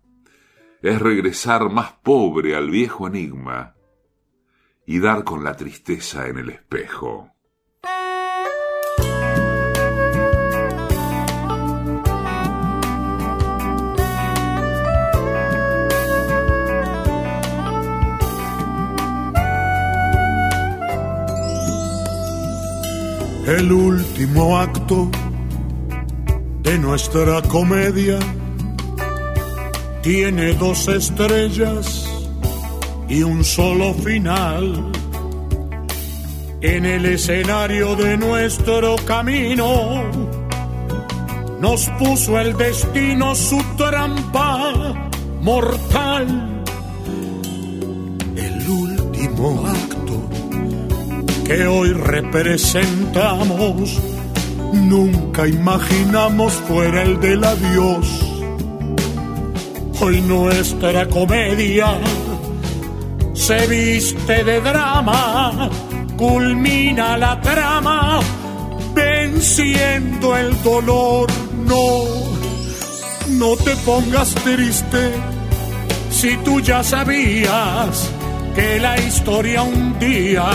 Es 0.81 1.01
regresar 1.01 1.69
más 1.69 1.93
pobre 1.93 2.55
al 2.55 2.69
viejo 2.69 3.07
enigma 3.07 3.75
y 4.85 4.99
dar 4.99 5.23
con 5.23 5.43
la 5.43 5.55
tristeza 5.55 6.27
en 6.27 6.37
el 6.37 6.49
espejo. 6.49 7.30
El 23.45 23.71
último 23.71 24.57
acto 24.59 25.09
de 26.61 26.77
nuestra 26.77 27.41
comedia 27.41 28.19
tiene 30.03 30.53
dos 30.53 30.87
estrellas 30.87 32.07
y 33.09 33.23
un 33.23 33.43
solo 33.43 33.95
final. 33.95 34.91
En 36.61 36.85
el 36.85 37.05
escenario 37.07 37.95
de 37.95 38.15
nuestro 38.15 38.95
camino 39.07 40.03
nos 41.59 41.89
puso 41.97 42.39
el 42.39 42.55
destino 42.55 43.33
su 43.33 43.59
trampa 43.75 44.71
mortal. 45.41 46.63
El 48.35 48.69
último 48.69 49.65
acto 49.65 49.91
que 51.51 51.67
hoy 51.67 51.91
representamos 51.91 53.99
nunca 54.71 55.47
imaginamos 55.47 56.53
fuera 56.53 57.03
el 57.03 57.19
del 57.19 57.43
adiós. 57.43 58.07
Hoy 59.99 60.21
nuestra 60.21 61.09
comedia 61.09 61.97
se 63.33 63.67
viste 63.67 64.45
de 64.45 64.61
drama, 64.61 65.69
culmina 66.15 67.17
la 67.17 67.41
trama, 67.41 68.21
venciendo 68.95 70.37
el 70.37 70.63
dolor. 70.63 71.29
No, 71.65 72.03
no 73.29 73.57
te 73.57 73.75
pongas 73.77 74.33
triste 74.35 75.11
si 76.11 76.37
tú 76.45 76.61
ya 76.61 76.81
sabías 76.81 78.09
que 78.55 78.79
la 78.79 78.97
historia 78.99 79.63
un 79.63 79.99
día 79.99 80.49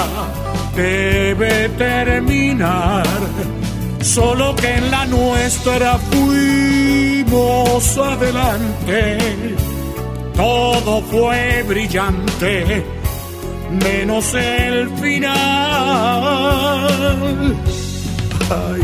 debe 0.77 1.69
terminar. 1.71 3.07
Solo 4.01 4.55
que 4.55 4.77
en 4.77 4.91
la 4.91 5.07
nuestra 5.07 5.99
fuimos 5.99 7.99
adelante 7.99 9.57
todo 10.37 11.01
fue 11.03 11.63
brillante, 11.63 12.85
menos 13.71 14.35
el 14.35 14.91
final. 14.99 15.35
Ay, 18.51 18.83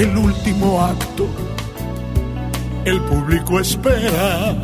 el 0.00 0.16
último 0.16 0.84
acto, 0.84 1.28
el 2.84 3.00
público 3.02 3.60
espera, 3.60 4.56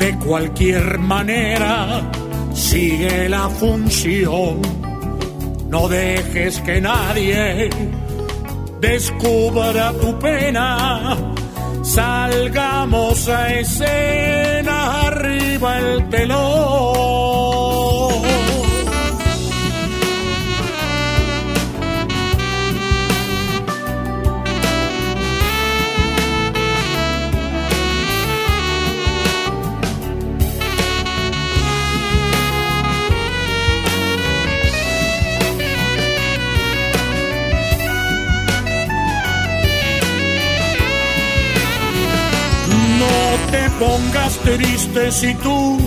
de 0.00 0.18
cualquier 0.18 0.98
manera, 0.98 2.10
sigue 2.56 3.28
la 3.28 3.48
función. 3.48 4.60
No 5.68 5.88
dejes 5.88 6.60
que 6.60 6.80
nadie 6.80 7.70
descubra 8.80 9.92
tu 10.00 10.18
pena 10.18 11.34
Salgamos 11.86 13.28
a 13.28 13.54
escena 13.54 15.06
arriba 15.06 15.78
el 15.78 16.08
telón. 16.08 17.15
Pongas 43.78 44.38
triste 44.38 45.12
si 45.12 45.34
tú, 45.34 45.78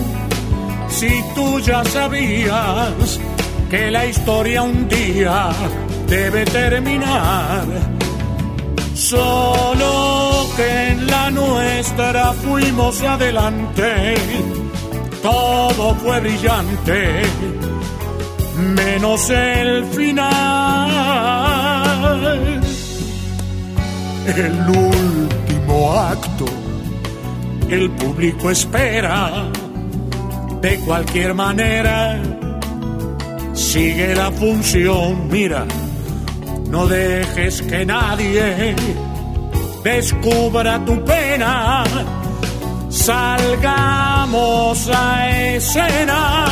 si 0.88 1.10
tú 1.34 1.60
ya 1.60 1.84
sabías 1.84 3.20
que 3.70 3.90
la 3.90 4.06
historia 4.06 4.62
un 4.62 4.88
día 4.88 5.50
debe 6.06 6.44
terminar. 6.44 7.64
Solo 8.94 10.46
que 10.56 10.88
en 10.88 11.06
la 11.06 11.30
nuestra 11.30 12.32
fuimos 12.32 13.02
adelante, 13.02 14.14
todo 15.22 15.94
fue 15.96 16.20
brillante, 16.20 17.22
menos 18.56 19.30
el 19.30 19.84
final. 19.86 21.00
El 24.26 24.68
último 24.68 25.92
acto 25.94 26.59
el 27.70 27.90
público 27.90 28.50
espera. 28.50 29.50
De 30.60 30.78
cualquier 30.80 31.34
manera, 31.34 32.20
sigue 33.54 34.14
la 34.14 34.30
función. 34.32 35.28
Mira, 35.28 35.64
no 36.68 36.86
dejes 36.86 37.62
que 37.62 37.86
nadie 37.86 38.74
descubra 39.84 40.84
tu 40.84 41.02
pena. 41.04 41.84
Salgamos 42.90 44.88
a 44.92 45.54
escena. 45.54 46.44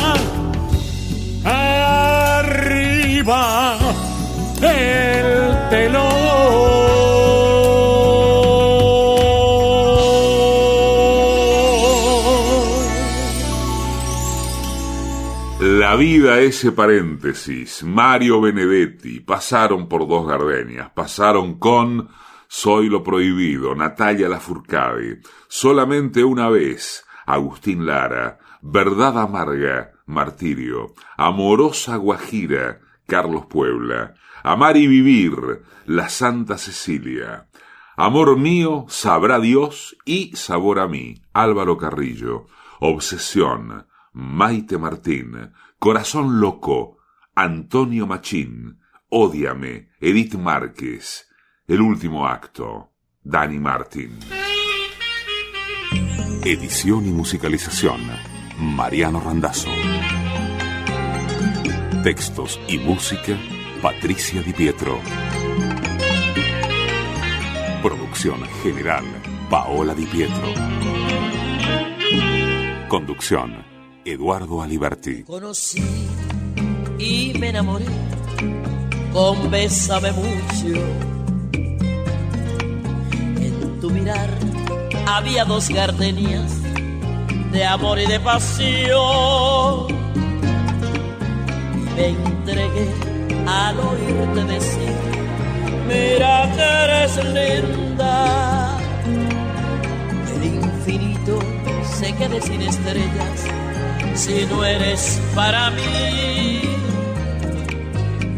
Arriba 1.43 2.89
el 4.61 5.69
telón. 5.69 7.08
Vida 15.99 16.39
ese 16.39 16.71
paréntesis. 16.71 17.83
Mario 17.83 18.39
Benedetti. 18.39 19.19
Pasaron 19.19 19.89
por 19.89 20.07
dos 20.07 20.25
gardenias. 20.25 20.89
Pasaron 20.91 21.59
con 21.59 22.07
Soy 22.47 22.87
lo 22.87 23.03
prohibido. 23.03 23.75
Natalia 23.75 24.29
Lafourcade. 24.29 25.19
Solamente 25.49 26.23
una 26.23 26.47
vez. 26.49 27.05
Agustín 27.25 27.85
Lara. 27.85 28.39
Verdad 28.61 29.19
amarga. 29.19 29.91
Martirio. 30.05 30.93
Amorosa 31.17 31.97
Guajira. 31.97 32.79
Carlos 33.05 33.47
Puebla. 33.47 34.13
Amar 34.41 34.77
y 34.77 34.87
vivir. 34.87 35.63
La 35.85 36.07
Santa 36.07 36.57
Cecilia. 36.57 37.49
Amor 37.97 38.37
mío, 38.37 38.85
sabrá 38.87 39.41
Dios 39.41 39.97
y 40.05 40.33
sabor 40.37 40.79
a 40.79 40.87
mí. 40.87 41.21
Álvaro 41.33 41.77
Carrillo. 41.77 42.45
Obsesión. 42.79 43.85
Maite 44.19 44.77
Martín, 44.77 45.53
Corazón 45.79 46.41
Loco, 46.41 46.97
Antonio 47.35 48.05
Machín, 48.05 48.79
Ódiame, 49.07 49.91
Edith 50.01 50.35
Márquez, 50.35 51.27
El 51.67 51.79
Último 51.81 52.27
Acto, 52.27 52.91
Dani 53.23 53.59
Martín. 53.59 54.19
Edición 56.43 57.05
y 57.05 57.11
musicalización, 57.11 58.01
Mariano 58.59 59.21
Randazzo. 59.21 59.69
Textos 62.03 62.59
y 62.67 62.77
música, 62.77 63.37
Patricia 63.81 64.41
Di 64.41 64.51
Pietro. 64.51 64.99
Producción 67.81 68.41
general, 68.63 69.05
Paola 69.49 69.95
Di 69.95 70.05
Pietro. 70.05 70.53
Conducción, 72.89 73.68
Eduardo 74.11 74.61
Aliberti. 74.61 75.23
Conocí 75.23 75.83
y 76.97 77.33
me 77.39 77.49
enamoré 77.49 77.85
con 79.13 79.51
Bésame 79.51 80.11
mucho. 80.11 80.81
En 83.39 83.79
tu 83.79 83.89
mirar 83.91 84.29
había 85.05 85.45
dos 85.45 85.69
gardenias 85.69 86.51
de 87.51 87.65
amor 87.65 87.99
y 87.99 88.07
de 88.07 88.19
pasión. 88.19 89.87
Y 91.75 91.95
me 91.95 92.07
entregué 92.07 92.89
al 93.45 93.79
oírte 93.79 94.43
decir, 94.45 94.95
mira 95.87 96.51
que 96.55 96.63
eres 96.63 97.15
linda. 97.25 98.77
El 100.35 100.45
infinito 100.45 101.39
se 101.83 102.13
quede 102.13 102.41
sin 102.41 102.61
estrellas 102.61 103.68
si 104.19 104.45
no 104.47 104.65
eres 104.65 105.21
para 105.33 105.71
mí. 105.71 106.61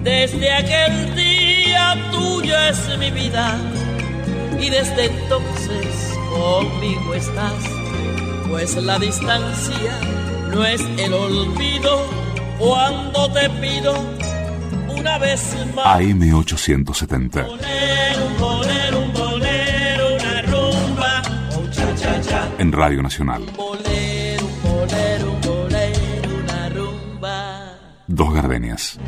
Desde 0.03 0.51
aquel 0.53 1.15
día 1.15 1.97
tuya 2.11 2.69
es 2.69 2.97
mi 2.99 3.09
vida 3.11 3.57
y 4.59 4.69
desde 4.69 5.05
entonces 5.05 6.17
conmigo 6.29 7.13
estás, 7.15 7.63
pues 8.47 8.75
la 8.75 8.99
distancia 8.99 9.93
no 10.51 10.63
es 10.63 10.82
el 10.97 11.13
olvido 11.13 12.05
cuando 12.59 13.32
te 13.34 13.49
pido 13.61 13.93
una 14.89 15.17
vez 15.17 15.41
más. 15.75 15.99
AM870. 15.99 17.47
Un 17.49 18.38
bolero, 18.39 18.99
un 18.99 19.13
bolero, 19.13 20.15
una 20.15 20.41
rumba, 20.43 21.21
un 21.57 21.71
cha 21.71 21.95
cha 21.95 22.21
cha. 22.21 22.49
En 22.59 22.71
Radio 22.71 23.01
Nacional. 23.01 23.41
Un 23.41 23.55
bolero, 23.55 24.45
un 24.45 24.61
bolero, 24.63 25.30
Dos 28.12 28.34
gardenias. 28.34 28.99